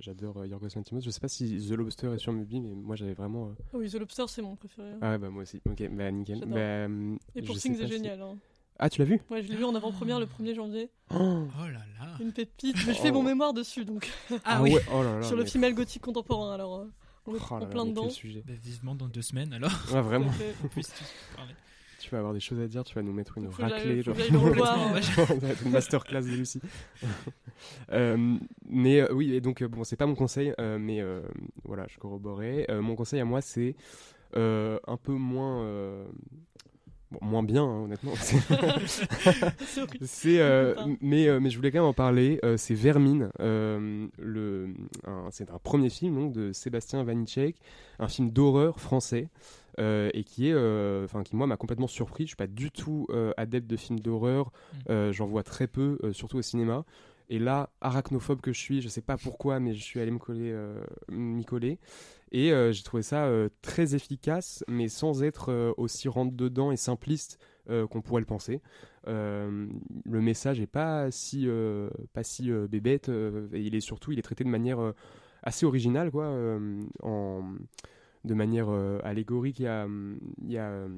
j'adore 0.00 0.44
Yorgos 0.44 0.68
Lanthimos. 0.76 1.00
Je 1.00 1.10
sais 1.10 1.20
pas 1.20 1.28
si 1.28 1.56
The 1.68 1.72
Lobster 1.72 2.12
est 2.12 2.18
sur 2.18 2.32
Mubi, 2.32 2.60
mais 2.60 2.74
moi 2.74 2.96
j'avais 2.96 3.14
vraiment... 3.14 3.54
Oui, 3.72 3.90
The 3.90 3.94
Lobster 3.94 4.24
c'est 4.28 4.42
mon 4.42 4.56
préféré. 4.56 4.92
Ah 5.00 5.12
ouais, 5.12 5.18
bah 5.18 5.30
moi 5.30 5.42
aussi, 5.42 5.60
ok, 5.68 5.88
bah 5.90 6.10
nickel. 6.10 6.44
Bah, 6.46 6.86
et 7.34 7.42
Poor 7.42 7.56
Things 7.56 7.80
est 7.80 7.88
génial. 7.88 8.20
Hein. 8.20 8.36
Ah, 8.78 8.90
tu 8.90 9.00
l'as 9.00 9.04
vu? 9.04 9.20
Ouais, 9.30 9.40
je 9.42 9.48
l'ai 9.48 9.56
vu 9.56 9.64
en 9.64 9.74
avant-première 9.74 10.18
le 10.18 10.26
1er 10.26 10.54
janvier. 10.54 10.90
Oh, 11.14 11.46
oh 11.46 11.66
là 11.66 11.72
là 12.00 12.16
Une 12.20 12.32
pépite, 12.32 12.76
mais 12.86 12.94
je 12.94 12.98
fais 13.00 13.12
mon 13.12 13.20
oh. 13.20 13.22
mémoire 13.22 13.52
dessus, 13.54 13.84
donc... 13.84 14.10
Ah, 14.44 14.60
oui 14.62 14.74
oh 14.92 15.02
là 15.02 15.20
là, 15.20 15.22
Sur 15.22 15.36
le 15.36 15.44
female 15.44 15.74
gothique 15.74 16.02
contemporain, 16.02 16.52
alors... 16.52 16.86
on 17.26 17.34
est 17.34 17.38
oh 17.50 17.54
en 17.54 17.66
plein 17.66 17.86
dedans. 17.86 18.10
Sujet. 18.10 18.42
Bah, 18.44 18.54
vivement 18.60 18.96
dans 18.96 19.06
deux 19.06 19.22
semaines 19.22 19.52
alors. 19.52 19.70
Ouais, 19.92 20.00
vraiment 20.00 20.32
tu 22.04 22.10
vas 22.10 22.18
avoir 22.18 22.34
des 22.34 22.40
choses 22.40 22.60
à 22.60 22.66
dire, 22.66 22.84
tu 22.84 22.94
vas 22.94 23.02
nous 23.02 23.14
mettre 23.14 23.38
une 23.38 23.48
raclée, 23.48 24.02
genre 24.02 24.14
une 25.64 25.70
masterclass 25.70 26.22
de 26.22 26.36
Lucie. 26.36 26.60
Euh, 27.92 28.36
mais 28.68 29.00
euh, 29.00 29.12
oui, 29.12 29.32
et 29.32 29.40
donc 29.40 29.62
euh, 29.62 29.68
bon, 29.68 29.84
c'est 29.84 29.96
pas 29.96 30.04
mon 30.04 30.16
conseil, 30.16 30.52
mais 30.58 31.02
voilà, 31.64 31.86
je 31.88 31.96
corroborais. 31.98 32.66
mon 32.82 32.94
conseil 32.94 33.20
à 33.20 33.24
moi, 33.24 33.40
c'est 33.40 33.74
un 34.34 34.98
peu 35.02 35.12
moins 35.12 36.04
moins 37.22 37.42
bien, 37.42 37.62
hein, 37.62 37.84
honnêtement. 37.84 38.12
c'est, 40.02 40.42
mais, 41.00 41.40
mais 41.40 41.50
je 41.50 41.56
voulais 41.56 41.70
quand 41.70 41.78
même 41.78 41.88
en 41.88 41.94
parler. 41.94 42.38
c'est 42.58 42.74
Vermine. 42.74 43.30
le, 43.38 44.74
c'est 45.30 45.50
un 45.50 45.58
premier 45.58 45.88
film 45.88 46.16
donc, 46.16 46.32
de 46.32 46.52
Sébastien 46.52 47.02
Vanitschek, 47.02 47.56
un 47.98 48.08
film 48.08 48.30
d'horreur 48.30 48.78
français. 48.78 49.28
Euh, 49.80 50.10
et 50.14 50.22
qui 50.22 50.48
est, 50.48 50.52
euh, 50.52 51.04
enfin, 51.04 51.22
qui 51.22 51.34
moi 51.34 51.46
m'a 51.46 51.56
complètement 51.56 51.86
surpris. 51.86 52.24
Je 52.24 52.28
suis 52.28 52.36
pas 52.36 52.46
du 52.46 52.70
tout 52.70 53.06
euh, 53.10 53.32
adepte 53.36 53.66
de 53.66 53.76
films 53.76 54.00
d'horreur. 54.00 54.52
Mm. 54.88 55.10
J'en 55.12 55.26
vois 55.26 55.42
très 55.42 55.66
peu, 55.66 55.98
surtout 56.12 56.38
au 56.38 56.42
cinéma. 56.42 56.84
Et 57.30 57.38
là, 57.38 57.70
arachnophobe 57.80 58.42
que 58.42 58.52
je 58.52 58.60
suis, 58.60 58.82
je 58.82 58.88
sais 58.88 59.00
pas 59.00 59.16
pourquoi, 59.16 59.58
mais 59.58 59.74
je 59.74 59.82
suis 59.82 59.98
allé 60.00 60.10
me 60.10 60.18
coller, 60.18 60.54
m'y 61.08 61.44
coller. 61.44 61.78
Et 62.32 62.50
j'ai 62.72 62.82
trouvé 62.82 63.02
ça 63.02 63.30
très 63.62 63.94
efficace, 63.94 64.62
mais 64.68 64.88
sans 64.88 65.22
être 65.22 65.74
aussi 65.78 66.08
rentre 66.08 66.34
dedans 66.34 66.70
et 66.70 66.76
simpliste 66.76 67.38
qu'on 67.66 68.02
pourrait 68.02 68.20
le 68.20 68.26
penser. 68.26 68.60
le 69.06 69.70
message 70.04 70.60
est 70.60 70.66
pas 70.66 71.10
si, 71.10 71.48
pas 72.12 72.24
si 72.24 72.50
bébête, 72.68 73.08
et 73.08 73.60
il 73.60 73.74
est 73.74 73.80
surtout, 73.80 74.12
il 74.12 74.18
est 74.18 74.22
traité 74.22 74.44
de 74.44 74.50
manière 74.50 74.92
assez 75.42 75.64
originale, 75.64 76.10
quoi, 76.10 76.30
en 77.02 77.54
de 78.24 78.34
manière 78.34 78.68
euh, 78.68 78.98
allégorique. 79.04 79.60
Il 79.60 79.64
y 79.64 79.68
a, 79.68 79.86
il 80.42 80.50
y 80.50 80.58
a 80.58 80.70
euh, 80.70 80.88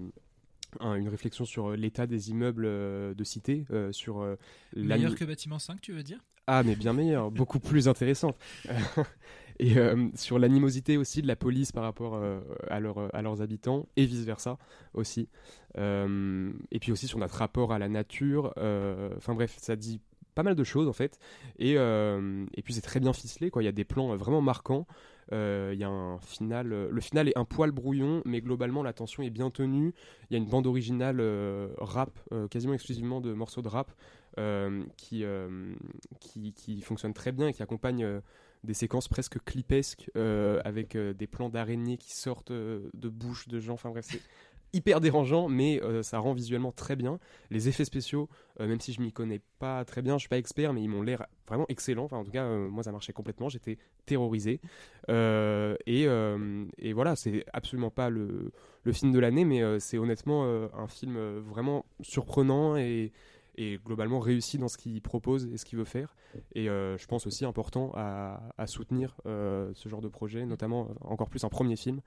une 0.80 1.08
réflexion 1.08 1.44
sur 1.44 1.70
euh, 1.70 1.76
l'état 1.76 2.06
des 2.06 2.30
immeubles 2.30 2.64
de 2.64 3.24
cité, 3.24 3.64
sur 3.90 4.36
meilleur 4.74 5.14
que 5.14 5.24
bâtiment 5.24 5.58
5, 5.58 5.80
tu 5.80 5.92
veux 5.92 6.02
dire? 6.02 6.24
Ah, 6.46 6.62
mais 6.62 6.76
bien 6.76 6.92
meilleur, 6.92 7.30
beaucoup 7.32 7.58
plus 7.58 7.88
intéressante. 7.88 8.36
et 9.58 9.74
sur 10.14 10.38
l'animosité 10.38 10.96
aussi 10.96 11.22
de 11.22 11.26
la 11.26 11.36
police 11.36 11.72
par 11.72 11.82
rapport 11.82 12.22
à, 12.68 12.78
leur, 12.78 13.14
à 13.14 13.22
leurs 13.22 13.40
habitants 13.40 13.88
et 13.96 14.04
vice 14.04 14.24
versa 14.24 14.58
aussi. 14.94 15.28
et 15.76 16.78
puis 16.80 16.92
aussi 16.92 17.06
sur 17.08 17.18
notre 17.18 17.36
rapport 17.36 17.72
à 17.72 17.78
la 17.78 17.88
nature. 17.88 18.52
Enfin 19.16 19.34
bref, 19.34 19.56
ça 19.58 19.74
dit 19.74 20.00
pas 20.34 20.42
mal 20.42 20.54
de 20.54 20.64
choses 20.64 20.88
en 20.88 20.92
fait. 20.92 21.18
Et, 21.58 21.72
et 21.72 22.62
puis 22.62 22.74
c'est 22.74 22.82
très 22.82 23.00
bien 23.00 23.14
ficelé, 23.14 23.50
quoi. 23.50 23.62
Il 23.62 23.66
y 23.66 23.68
a 23.68 23.72
des 23.72 23.84
plans 23.84 24.14
vraiment 24.14 24.42
marquants. 24.42 24.86
Euh, 25.32 25.70
il 25.72 25.80
y 25.80 25.84
a 25.84 25.88
un 25.88 26.18
final. 26.18 26.72
Euh, 26.72 26.88
le 26.90 27.00
final 27.00 27.28
est 27.28 27.36
un 27.36 27.44
poil 27.44 27.72
brouillon, 27.72 28.22
mais 28.24 28.40
globalement 28.40 28.82
la 28.82 28.92
tension 28.92 29.22
est 29.22 29.30
bien 29.30 29.50
tenue. 29.50 29.92
Il 30.30 30.34
y 30.34 30.36
a 30.36 30.38
une 30.38 30.48
bande 30.48 30.66
originale 30.66 31.18
euh, 31.20 31.68
rap, 31.78 32.18
quasiment 32.50 32.74
exclusivement 32.74 33.20
de 33.20 33.32
morceaux 33.32 33.62
de 33.62 33.68
rap, 33.68 33.90
qui, 34.96 35.24
qui, 36.20 36.80
fonctionne 36.82 37.14
très 37.14 37.32
bien 37.32 37.48
et 37.48 37.52
qui 37.52 37.62
accompagne 37.62 38.20
des 38.64 38.74
séquences 38.74 39.08
presque 39.08 39.42
clipesques 39.44 40.10
avec 40.64 40.96
des 40.96 41.26
plans 41.26 41.48
d'araignées 41.48 41.96
qui 41.96 42.12
sortent 42.12 42.52
de 42.52 43.08
bouches 43.08 43.48
de 43.48 43.60
gens. 43.60 43.74
Enfin 43.74 43.90
bref, 43.90 44.06
c'est 44.08 44.20
hyper 44.76 45.00
dérangeant, 45.00 45.48
mais 45.48 45.82
euh, 45.82 46.02
ça 46.02 46.18
rend 46.18 46.34
visuellement 46.34 46.72
très 46.72 46.96
bien. 46.96 47.18
Les 47.50 47.68
effets 47.68 47.84
spéciaux, 47.84 48.28
euh, 48.60 48.66
même 48.66 48.80
si 48.80 48.92
je 48.92 49.00
m'y 49.00 49.12
connais 49.12 49.40
pas 49.58 49.84
très 49.84 50.02
bien, 50.02 50.14
je 50.14 50.20
suis 50.20 50.28
pas 50.28 50.38
expert, 50.38 50.72
mais 50.72 50.82
ils 50.82 50.88
m'ont 50.88 51.02
l'air 51.02 51.26
vraiment 51.48 51.66
excellents. 51.68 52.04
Enfin, 52.04 52.18
en 52.18 52.24
tout 52.24 52.30
cas, 52.30 52.44
euh, 52.44 52.68
moi, 52.68 52.82
ça 52.82 52.92
marchait 52.92 53.12
complètement. 53.12 53.48
J'étais 53.48 53.78
terrorisé. 54.04 54.60
Et, 55.08 56.06
et, 56.78 56.92
voilà, 56.92 57.16
c'est 57.16 57.44
absolument 57.52 57.90
pas 57.90 58.10
le, 58.10 58.52
le 58.82 58.92
film 58.92 59.12
de 59.12 59.18
l'année, 59.18 59.44
mais 59.44 59.80
c'est 59.80 59.98
honnêtement 59.98 60.44
un 60.44 60.88
film 60.88 61.16
vraiment 61.38 61.86
surprenant 62.02 62.76
et, 62.76 63.12
est 63.56 63.82
globalement 63.84 64.20
réussi 64.20 64.58
dans 64.58 64.68
ce 64.68 64.76
qu'il 64.76 65.00
propose 65.02 65.46
et 65.46 65.56
ce 65.56 65.64
qu'il 65.64 65.78
veut 65.78 65.84
faire. 65.84 66.14
Et 66.54 66.66
je 66.66 67.06
pense 67.06 67.26
aussi 67.26 67.44
important 67.44 67.92
à, 67.94 68.42
à 68.58 68.66
soutenir 68.66 69.16
ce 69.24 69.88
genre 69.88 70.00
de 70.00 70.08
projet, 70.08 70.44
notamment 70.46 70.88
encore 71.00 71.28
plus 71.28 71.44
un 71.44 71.48
premier 71.48 71.76
film 71.76 72.00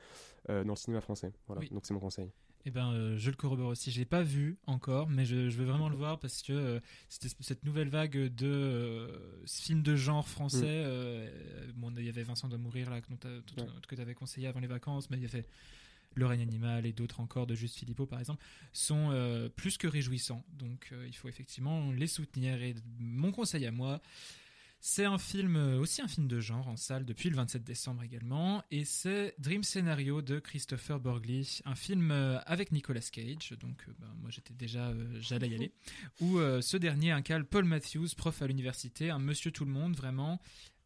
dans 0.47 0.63
le 0.63 0.75
cinéma 0.75 1.01
français. 1.01 1.31
Voilà, 1.47 1.61
donc 1.71 1.85
c'est 1.85 1.93
mon 1.93 1.99
conseil. 1.99 2.31
Eh 2.65 2.71
ben, 2.71 2.91
euh, 2.91 3.17
je 3.17 3.29
le 3.29 3.35
corrobore 3.35 3.69
aussi. 3.69 3.89
Je 3.91 3.99
l'ai 3.99 4.05
pas 4.05 4.21
vu 4.21 4.57
encore, 4.67 5.09
mais 5.09 5.25
je, 5.25 5.35
veux 5.35 5.65
vraiment 5.65 5.87
le 5.87 5.95
voir 5.95 6.19
parce 6.19 6.41
que 6.41 6.51
euh, 6.51 6.79
cette 7.07 7.63
nouvelle 7.63 7.89
vague 7.89 8.17
de 8.17 8.47
euh, 8.47 9.45
films 9.47 9.81
de 9.81 9.95
genre 9.95 10.27
français. 10.27 10.83
Mm. 10.85 11.71
bon, 11.77 11.93
il 11.97 12.05
y 12.05 12.09
avait 12.09 12.23
Vincent 12.23 12.49
de 12.49 12.57
mourir 12.57 12.89
là 12.89 12.99
que 13.01 13.95
tu 13.95 14.01
avais 14.01 14.13
conseillé 14.13 14.47
avant 14.47 14.59
les 14.59 14.67
vacances, 14.67 15.09
mais 15.09 15.17
il 15.17 15.23
y 15.23 15.25
avait 15.25 15.45
Le 16.15 16.25
règne 16.25 16.41
animal 16.41 16.85
et 16.85 16.93
d'autres 16.93 17.19
encore 17.19 17.47
de 17.47 17.55
Juste 17.55 17.75
Philippot 17.77 18.05
par 18.05 18.19
exemple 18.19 18.43
sont 18.73 19.11
plus 19.55 19.77
que 19.77 19.87
réjouissants. 19.87 20.43
Donc, 20.53 20.91
il 21.07 21.15
faut 21.15 21.29
effectivement 21.29 21.91
les 21.91 22.07
soutenir. 22.07 22.61
Et 22.61 22.75
mon 22.99 23.31
conseil 23.31 23.65
à 23.65 23.71
moi, 23.71 24.01
c'est 24.81 25.03
un 25.03 25.17
film, 25.17 25.57
euh, 25.57 25.77
aussi 25.77 26.01
un 26.01 26.07
film 26.07 26.27
de 26.27 26.39
genre 26.39 26.67
en 26.69 26.77
salle 26.77 27.05
depuis 27.05 27.29
le 27.29 27.35
27 27.35 27.63
décembre 27.63 28.03
également, 28.03 28.63
et 28.71 28.85
c'est 28.85 29.35
Dream 29.37 29.61
Scenario 29.61 30.21
de 30.21 30.39
Christopher 30.39 31.01
Borgli, 31.01 31.59
un 31.65 31.75
film 31.75 32.11
euh, 32.11 32.39
avec 32.45 32.71
Nicolas 32.71 33.01
Cage, 33.01 33.53
donc 33.59 33.83
euh, 33.87 33.93
ben, 33.99 34.07
moi 34.21 34.29
j'étais 34.29 34.53
déjà, 34.53 34.93
j'allais 35.19 35.49
y 35.49 35.55
aller, 35.55 35.73
où 36.21 36.39
ce 36.61 36.77
dernier 36.77 37.11
incarne 37.11 37.43
Paul 37.43 37.65
Matthews, 37.65 38.07
prof 38.15 38.41
à 38.41 38.47
l'université, 38.47 39.09
un 39.09 39.19
monsieur 39.19 39.51
tout 39.51 39.65
le 39.65 39.71
monde 39.71 39.97
vraiment, 39.97 40.39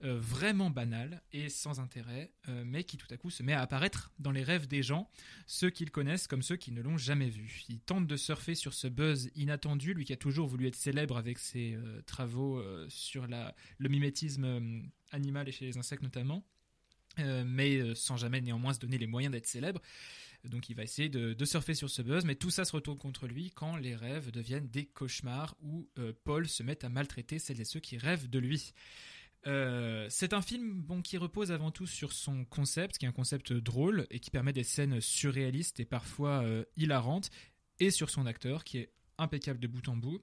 euh, 0.04 0.20
vraiment 0.20 0.70
banal 0.70 1.22
et 1.32 1.48
sans 1.48 1.80
intérêt, 1.80 2.34
euh, 2.50 2.64
mais 2.66 2.84
qui 2.84 2.98
tout 2.98 3.08
à 3.10 3.16
coup 3.16 3.30
se 3.30 3.42
met 3.42 3.54
à 3.54 3.62
apparaître 3.62 4.12
dans 4.20 4.32
les 4.32 4.44
rêves 4.44 4.68
des 4.68 4.84
gens, 4.84 5.10
ceux 5.46 5.70
qu'ils 5.70 5.92
connaissent 5.92 6.28
comme 6.28 6.42
ceux 6.42 6.58
qui 6.58 6.74
ne 6.74 6.82
l'ont 6.82 6.98
jamais 6.98 7.30
vu. 7.30 7.64
Il 7.70 7.80
tente 7.80 8.06
de 8.06 8.18
surfer 8.18 8.54
sur 8.54 8.74
ce 8.74 8.88
buzz 8.88 9.30
inattendu, 9.36 9.94
lui 9.94 10.04
qui 10.04 10.12
a 10.12 10.18
toujours 10.18 10.48
voulu 10.48 10.68
être 10.68 10.76
célèbre 10.76 11.16
avec 11.16 11.40
ses 11.40 11.76
euh, 11.76 12.02
travaux 12.02 12.62
sur 12.90 13.28
le 13.28 13.90
mimétisme 13.90 14.84
animal 15.12 15.48
et 15.48 15.54
chez 15.54 15.66
les 15.66 15.78
insectes 15.78 16.04
notamment, 16.04 16.46
mais 17.18 17.96
sans 17.96 18.18
jamais 18.18 18.42
néanmoins 18.42 18.74
se 18.74 18.80
donner 18.80 18.98
les 18.98 19.08
moyens 19.08 19.32
d'être 19.32 19.48
célèbre. 19.48 19.82
Donc 20.44 20.70
il 20.70 20.76
va 20.76 20.84
essayer 20.84 21.08
de, 21.08 21.34
de, 21.34 21.46
surfer 21.46 21.74
sur 21.74 21.90
ce 21.90 22.02
buzz, 22.02 22.26
mais 22.26 22.36
tout 22.36 22.50
ça 22.50 22.66
se 22.66 22.74
retourne 22.74 22.98
contre 22.98 23.28
lui 23.28 23.52
quand 23.52 23.78
les 23.78 23.96
rêves 23.96 24.32
deviennent 24.32 24.68
des 24.68 24.86
cauchemars 24.86 25.56
où 25.62 25.88
Paul 26.24 26.48
se 26.48 26.64
met 26.64 26.84
à 26.84 26.90
maltraiter 26.90 27.40
celles 27.40 27.62
et 27.62 27.66
ceux 27.66 27.80
qui 27.80 27.98
rêvent 27.98 28.30
de 28.30 28.40
lui. 28.40 28.74
Euh, 29.46 30.08
c'est 30.10 30.34
un 30.34 30.42
film 30.42 30.82
bon, 30.82 31.02
qui 31.02 31.18
repose 31.18 31.52
avant 31.52 31.72
tout 31.72 31.86
sur 31.86 32.14
son 32.14 32.46
concept, 32.46 32.98
qui 32.98 33.06
est 33.06 33.10
un 33.10 33.14
concept 33.14 33.52
drôle 33.54 34.08
et 34.10 34.20
qui 34.20 34.32
permet 34.32 34.54
des 34.54 34.64
scènes 34.64 35.02
surréalistes 35.02 35.80
et 35.80 35.86
parfois 35.86 36.44
euh, 36.44 36.64
hilarantes, 36.78 37.30
et 37.80 37.92
sur 37.92 38.10
son 38.10 38.26
acteur 38.26 38.64
qui 38.64 38.78
est 38.78 38.92
impeccable 39.18 39.60
de 39.60 39.68
bout 39.68 39.88
en 39.90 39.98
bout. 39.98 40.22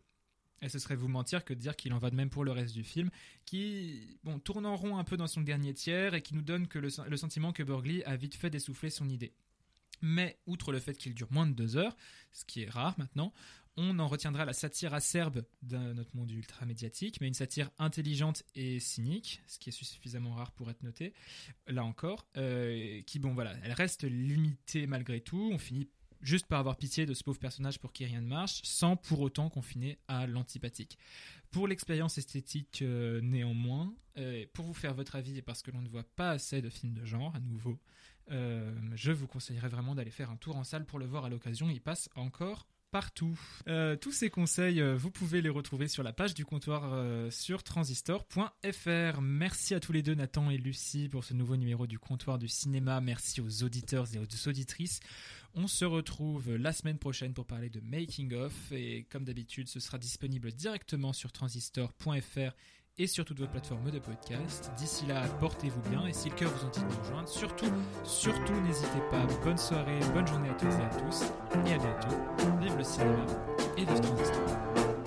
Et 0.62 0.68
ce 0.68 0.78
serait 0.78 0.96
vous 0.96 1.08
mentir 1.08 1.44
que 1.44 1.54
de 1.54 1.58
dire 1.58 1.74
qu'il 1.74 1.92
en 1.94 1.98
va 1.98 2.10
de 2.10 2.16
même 2.16 2.28
pour 2.28 2.44
le 2.44 2.52
reste 2.52 2.74
du 2.74 2.84
film, 2.84 3.10
qui 3.46 4.18
bon, 4.24 4.38
tourne 4.38 4.66
en 4.66 4.76
rond 4.76 4.98
un 4.98 5.04
peu 5.04 5.16
dans 5.16 5.26
son 5.26 5.40
dernier 5.40 5.72
tiers 5.72 6.14
et 6.14 6.22
qui 6.22 6.34
nous 6.34 6.42
donne 6.42 6.68
que 6.68 6.78
le, 6.78 6.90
sentiment 7.16 7.52
que 7.52 7.62
Borgli 7.62 8.02
a 8.04 8.16
vite 8.16 8.34
fait 8.34 8.50
d'essouffler 8.50 8.90
son 8.90 9.08
idée. 9.08 9.32
Mais 10.02 10.38
outre 10.46 10.72
le 10.72 10.80
fait 10.80 10.94
qu'il 10.94 11.14
dure 11.14 11.30
moins 11.30 11.46
de 11.46 11.52
deux 11.52 11.76
heures, 11.76 11.96
ce 12.32 12.44
qui 12.44 12.62
est 12.62 12.70
rare 12.70 12.94
maintenant, 12.98 13.32
on 13.76 13.98
en 13.98 14.08
retiendra 14.08 14.44
la 14.44 14.52
satire 14.52 14.94
acerbe 14.94 15.44
de 15.62 15.76
notre 15.76 16.14
monde 16.16 16.30
ultra 16.30 16.66
médiatique, 16.66 17.20
mais 17.20 17.28
une 17.28 17.34
satire 17.34 17.70
intelligente 17.78 18.42
et 18.54 18.80
cynique, 18.80 19.42
ce 19.46 19.58
qui 19.58 19.70
est 19.70 19.72
suffisamment 19.72 20.34
rare 20.34 20.52
pour 20.52 20.70
être 20.70 20.82
noté, 20.82 21.14
là 21.66 21.84
encore, 21.84 22.26
euh, 22.36 23.00
qui, 23.02 23.18
bon 23.18 23.32
voilà, 23.32 23.54
elle 23.62 23.72
reste 23.72 24.04
limitée 24.04 24.86
malgré 24.86 25.20
tout, 25.20 25.50
on 25.52 25.58
finit 25.58 25.88
juste 26.20 26.46
par 26.46 26.60
avoir 26.60 26.76
pitié 26.76 27.06
de 27.06 27.14
ce 27.14 27.24
pauvre 27.24 27.38
personnage 27.38 27.78
pour 27.78 27.92
qui 27.92 28.04
rien 28.04 28.20
ne 28.20 28.26
marche, 28.26 28.60
sans 28.64 28.96
pour 28.96 29.20
autant 29.20 29.48
confiner 29.48 29.98
à 30.08 30.26
l'antipathique. 30.26 30.98
Pour 31.50 31.66
l'expérience 31.66 32.18
esthétique 32.18 32.82
euh, 32.82 33.20
néanmoins, 33.22 33.94
euh, 34.18 34.44
pour 34.52 34.66
vous 34.66 34.74
faire 34.74 34.94
votre 34.94 35.16
avis 35.16 35.38
et 35.38 35.42
parce 35.42 35.62
que 35.62 35.70
l'on 35.70 35.80
ne 35.80 35.88
voit 35.88 36.04
pas 36.16 36.30
assez 36.30 36.60
de 36.60 36.68
films 36.68 36.94
de 36.94 37.04
genre 37.04 37.34
à 37.34 37.40
nouveau, 37.40 37.78
je 38.30 39.12
vous 39.12 39.26
conseillerais 39.26 39.68
vraiment 39.68 39.94
d'aller 39.94 40.10
faire 40.10 40.30
un 40.30 40.36
tour 40.36 40.56
en 40.56 40.64
salle 40.64 40.84
pour 40.84 40.98
le 40.98 41.06
voir 41.06 41.24
à 41.24 41.28
l'occasion, 41.28 41.68
il 41.68 41.80
passe 41.80 42.08
encore 42.14 42.66
partout. 42.90 43.38
Euh, 43.68 43.96
tous 43.96 44.12
ces 44.12 44.30
conseils, 44.30 44.80
euh, 44.80 44.96
vous 44.96 45.10
pouvez 45.10 45.40
les 45.40 45.48
retrouver 45.48 45.88
sur 45.88 46.02
la 46.02 46.12
page 46.12 46.34
du 46.34 46.44
comptoir 46.44 46.92
euh, 46.92 47.30
sur 47.30 47.62
transistor.fr. 47.62 49.20
Merci 49.20 49.74
à 49.74 49.80
tous 49.80 49.92
les 49.92 50.02
deux, 50.02 50.14
Nathan 50.14 50.50
et 50.50 50.58
Lucie, 50.58 51.08
pour 51.08 51.24
ce 51.24 51.34
nouveau 51.34 51.56
numéro 51.56 51.86
du 51.86 51.98
comptoir 51.98 52.38
du 52.38 52.48
cinéma. 52.48 53.00
Merci 53.00 53.40
aux 53.40 53.62
auditeurs 53.62 54.06
et 54.14 54.18
aux 54.18 54.48
auditrices. 54.48 55.00
On 55.54 55.66
se 55.66 55.84
retrouve 55.84 56.54
la 56.56 56.72
semaine 56.72 56.98
prochaine 56.98 57.32
pour 57.32 57.46
parler 57.46 57.70
de 57.70 57.80
Making 57.80 58.34
of 58.34 58.72
et 58.72 59.04
comme 59.10 59.24
d'habitude, 59.24 59.68
ce 59.68 59.80
sera 59.80 59.98
disponible 59.98 60.52
directement 60.52 61.12
sur 61.12 61.32
transistor.fr 61.32 62.52
et 62.98 63.06
sur 63.06 63.24
toutes 63.24 63.40
vos 63.40 63.46
plateformes 63.46 63.90
de 63.90 63.98
podcast. 63.98 64.70
D'ici 64.76 65.06
là, 65.06 65.22
portez-vous 65.40 65.80
bien 65.90 66.06
et 66.06 66.12
si 66.12 66.28
le 66.28 66.34
cœur 66.36 66.50
vous 66.50 66.66
en 66.66 66.70
dit 66.70 66.80
de 66.80 66.84
nous 66.84 67.00
rejoindre, 67.02 67.28
surtout, 67.28 67.72
surtout 68.04 68.60
n'hésitez 68.66 69.00
pas. 69.10 69.24
Bonne 69.44 69.58
soirée, 69.58 70.00
bonne 70.14 70.26
journée 70.26 70.50
à 70.50 70.54
toutes 70.54 70.72
et 70.72 70.82
à 70.82 70.88
tous 70.88 71.22
et 71.66 71.72
à 71.74 71.78
bientôt. 71.78 72.16
Vive 72.60 72.76
le 72.76 72.84
cinéma 72.84 73.26
et 73.76 73.84
vive 73.84 74.00
Transistor. 74.00 74.99